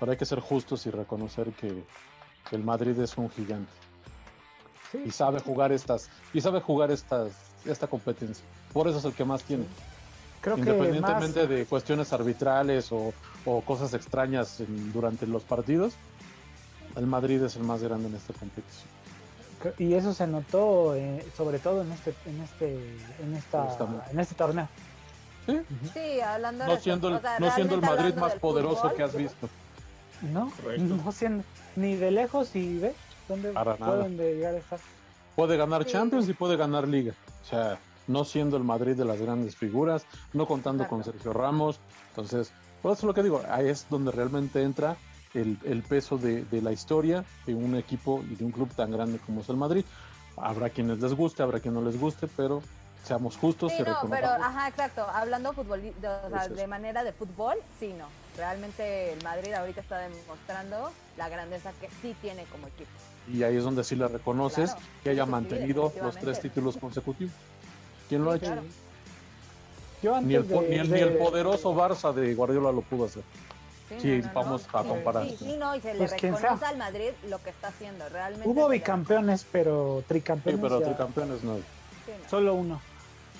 [0.00, 1.84] pero hay que ser justos y reconocer que
[2.52, 3.72] el Madrid es un gigante.
[4.92, 4.98] Sí.
[5.06, 7.32] Y sabe jugar estas, y sabe jugar estas,
[7.64, 8.44] esta competencia.
[8.72, 9.64] Por eso es el que más tiene.
[10.40, 13.12] Creo que más, Independientemente de cuestiones arbitrales o,
[13.44, 15.94] o cosas extrañas en- durante los partidos,
[16.94, 18.88] el Madrid es el más grande en esta competición.
[19.78, 22.74] y eso se notó eh, sobre todo en este, en este,
[23.24, 24.10] en esta, Justamente.
[24.12, 24.68] en este torneo.
[25.46, 25.58] ¿Sí?
[25.94, 28.94] Sí, hablando No de siendo el, o sea, no siendo el Madrid más poderoso fútbol,
[28.96, 29.48] que has visto.
[30.32, 30.82] No, Correcto.
[31.04, 31.44] no siendo
[31.76, 32.94] ni de lejos y ve
[33.28, 34.78] dónde Para pueden de llegar a estar.
[35.34, 35.90] Puede ganar Sí.
[35.92, 37.12] Champions y puede ganar Liga.
[37.42, 41.78] O sea, no siendo el Madrid de las grandes figuras, no contando con Sergio Ramos.
[42.10, 44.96] Entonces, por eso es lo que digo, ahí es donde realmente entra
[45.34, 48.90] el, el peso de, de la historia de un equipo y de un club tan
[48.90, 49.84] grande como es el Madrid.
[50.36, 52.62] Habrá quienes les guste, habrá quien no les guste, pero
[53.04, 55.06] seamos justos Sí, y no, pero, ajá, exacto.
[55.08, 56.56] Hablando futbol, de, o sea, Eso es.
[56.56, 58.06] de manera de fútbol, sí, no.
[58.36, 62.90] Realmente el Madrid ahorita está demostrando la grandeza que sí tiene como equipo.
[63.32, 66.40] Y ahí es donde sí le reconoces Claro, que haya sí, sí, mantenido los tres
[66.40, 67.34] títulos consecutivos.
[68.08, 68.52] ¿Quién lo ha Sí, hecho?
[68.52, 68.66] claro.
[70.02, 72.82] Yo antes Ni el, de- ni, el, ni de- el poderoso Barça de Guardiola lo
[72.82, 73.22] pudo hacer.
[74.00, 74.78] Sí, no, no, vamos no.
[74.78, 75.28] a Sí, comparar.
[75.28, 76.66] Sí, sí, no, y se Pues, le quién reconoce sabe.
[76.72, 78.08] al Madrid lo que está haciendo.
[78.08, 78.48] Realmente.
[78.48, 80.60] Hubo bicampeones, pero Sí, tricampeones.
[80.60, 81.56] pero ya- tricampeones no.
[81.56, 81.62] sí,
[82.22, 82.28] no.
[82.30, 82.80] Solo uno.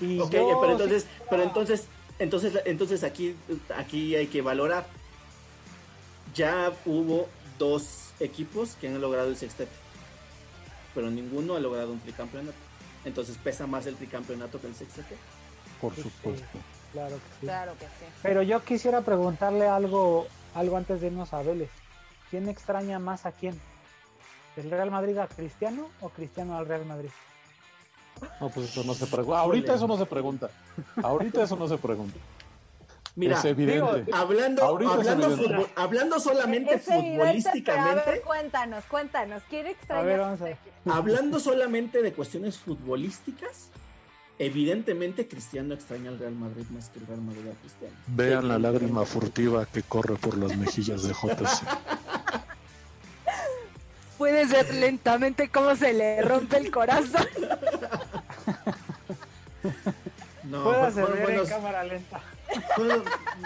[0.00, 1.86] Y Ok, yo pero sí- entonces, pero entonces,
[2.18, 3.36] entonces, entonces aquí,
[3.76, 4.86] aquí hay que valorar.
[6.34, 9.70] Ya hubo dos equipos que han logrado el sextete,
[10.94, 12.56] pero ninguno ha logrado un tricampeonato.
[13.04, 15.16] Entonces pesa más el tricampeonato que el sextete.
[15.80, 16.46] Por Sí, supuesto.
[16.92, 17.40] Claro que sí.
[17.46, 18.04] Claro que sí.
[18.22, 21.70] Pero yo quisiera preguntarle algo, algo antes de irnos a Vélez.
[22.30, 23.60] ¿Quién extraña más a quién?
[24.56, 27.10] ¿El Real Madrid a Cristiano o Cristiano al Real Madrid?
[28.40, 29.40] No, pues eso no se pregunta.
[29.40, 30.50] Ahorita eso no se pregunta.
[31.02, 32.16] Ahorita eso no se pregunta.
[33.16, 34.12] Mira, es evidente.
[34.12, 35.72] hablando, es hablando, evidente.
[35.74, 39.42] hablando solamente Es evidente, pero a ver, futbolísticamente, cuéntanos, cuéntanos.
[39.48, 40.02] ¿Quién extraña?
[40.02, 40.58] A ver, vamos a ver.
[40.84, 43.70] hablando solamente de cuestiones futbolísticas,
[44.38, 47.94] evidentemente Cristiano extraña al Real Madrid más que el Real Madrid a Cristiano.
[48.08, 51.66] Vean la lágrima furtiva que corre por las mejillas de JC.
[54.18, 57.26] Puedes ver lentamente cómo se le rompe el corazón.
[60.44, 62.20] No, fueron ver en buenos, cámara lenta.
[62.76, 63.04] Fueron-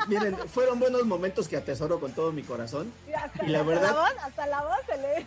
[0.08, 2.92] miren, fueron buenos momentos que atesoro con todo mi corazón.
[3.16, 5.26] Hasta, Y la hasta verdad- voz, hasta la voz se le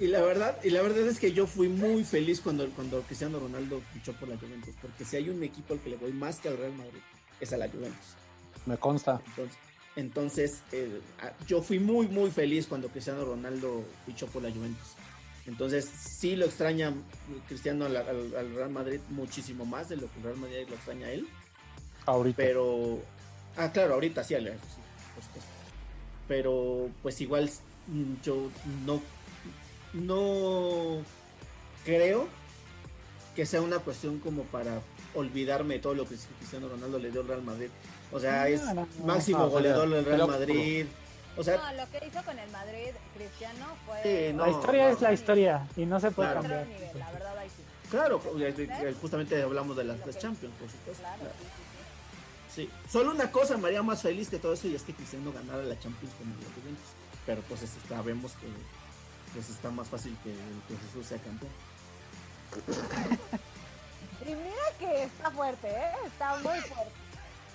[0.00, 3.38] Y la verdad, y la verdad es que yo fui muy feliz cuando, cuando Cristiano
[3.38, 6.38] Ronaldo fichó por la Juventus, porque si hay un equipo al que le voy más
[6.40, 7.00] que al Real Madrid,
[7.40, 8.14] es a la Juventus.
[8.66, 9.20] Me consta.
[9.26, 9.56] Entonces,
[9.96, 11.00] entonces eh,
[11.46, 14.88] yo fui muy, muy feliz cuando Cristiano Ronaldo fichó por la Juventus.
[15.46, 16.92] Entonces, sí lo extraña
[17.48, 20.74] Cristiano al, al- al Real Madrid muchísimo más de lo que el Real Madrid lo
[20.74, 21.26] extraña a él.
[22.08, 22.36] Ahorita.
[22.36, 22.98] Pero,
[23.56, 24.80] ah, claro, ahorita sí, Ale, sí,
[25.14, 25.50] por supuesto.
[26.26, 27.50] Pero, pues igual
[27.88, 28.50] mm, yo
[28.86, 29.02] no,
[29.94, 31.02] no
[31.84, 32.26] creo
[33.36, 34.80] que sea una cuestión como para
[35.14, 37.68] olvidarme de todo lo que Cristiano Ronaldo le dio al Real Madrid.
[38.12, 38.86] O sea, No, es no, no.
[39.04, 40.86] máximo goleador del Real Madrid.
[41.36, 44.02] O sea, No, lo que hizo con el Madrid, Cristiano, fue.
[44.02, 44.90] Sí, no, la historia no.
[44.94, 46.40] es la historia y no se puede Claro.
[46.42, 46.66] Cambiar.
[46.66, 47.62] nivel, la verdad, ahí sí.
[47.90, 51.00] claro, eh, justamente hablamos de las tres Champions, por supuesto.
[51.02, 51.34] Claro, claro.
[51.38, 51.62] sí,
[52.58, 55.32] sí, solo una cosa me haría más feliz que todo eso y es que Cristiano
[55.32, 56.88] ganara la Champions con el Juventus.
[57.24, 58.48] Pero pues sabemos que
[59.32, 61.52] pues está más fácil que el Cruz Azul sea campeón.
[64.26, 65.92] Y mira que está fuerte, ¿eh?
[66.04, 66.92] Está muy fuerte.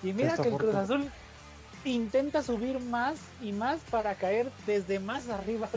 [0.02, 0.74] Y mira Está que el Cruz.
[0.74, 1.10] Azul
[1.84, 5.68] intenta subir más y más para caer desde más arriba.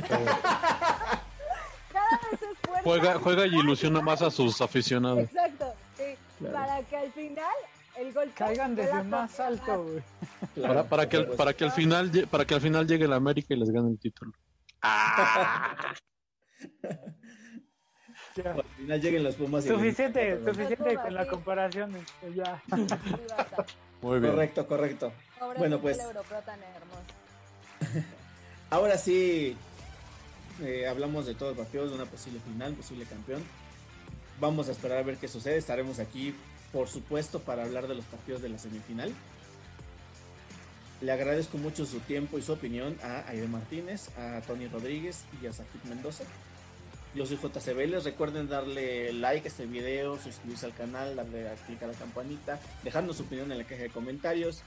[1.92, 2.84] Cada vez es fuerte.
[2.84, 5.20] Juega, juega y ilusiona más a sus aficionados.
[5.20, 6.16] Exacto, sí.
[6.40, 6.56] Claro.
[6.56, 7.56] Para que al final
[7.98, 10.04] el golpe Caigan de desde más alto, güey.
[10.68, 13.06] Para, para, que, al- por para, que al final, lle- para que al final llegue
[13.06, 14.32] el América y les gane el título.
[18.36, 18.44] Ya.
[18.54, 18.62] supuesto.
[18.72, 21.96] Al final lleguen los Pumas y Suficiente, les- suficiente con la comparación.
[21.96, 22.62] este, Ya.
[24.02, 24.32] Muy bien.
[24.34, 25.12] Correcto, correcto.
[25.40, 25.98] Pobre Bueno, pues.
[25.98, 27.02] el europeo tan hermoso.
[28.70, 29.58] Ahora sí,
[30.62, 33.44] eh, hablamos de todos los partidos, de una posible final, posible campeón.
[34.40, 35.58] Vamos a esperar a ver qué sucede.
[35.58, 36.36] Estaremos aquí,
[36.72, 39.14] por supuesto, para hablar de los partidos de la semifinal.
[41.02, 45.46] Le agradezco mucho su tiempo y su opinión a Aide Martínez, a Tony Rodríguez y
[45.46, 46.24] a Sakit Mendoza.
[47.14, 48.04] Yo soy JC Vélez.
[48.04, 52.60] Recuerden darle like a este video, suscribirse al canal, darle a clic a la campanita,
[52.84, 54.64] dejarnos su opinión en la caja de comentarios.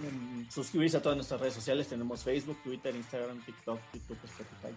[0.00, 1.88] Mm, suscribirse a todas nuestras redes sociales.
[1.88, 4.74] Tenemos Facebook, Twitter, Instagram, TikTok, YouTube, Spotify.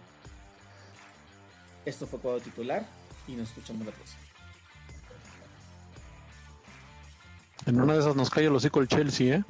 [1.84, 2.86] Esto fue Cuadro Titular
[3.28, 4.29] y nos escuchamos la próxima.
[7.66, 9.44] En una de esas nos cae el hocico el Chelsea, ¿eh?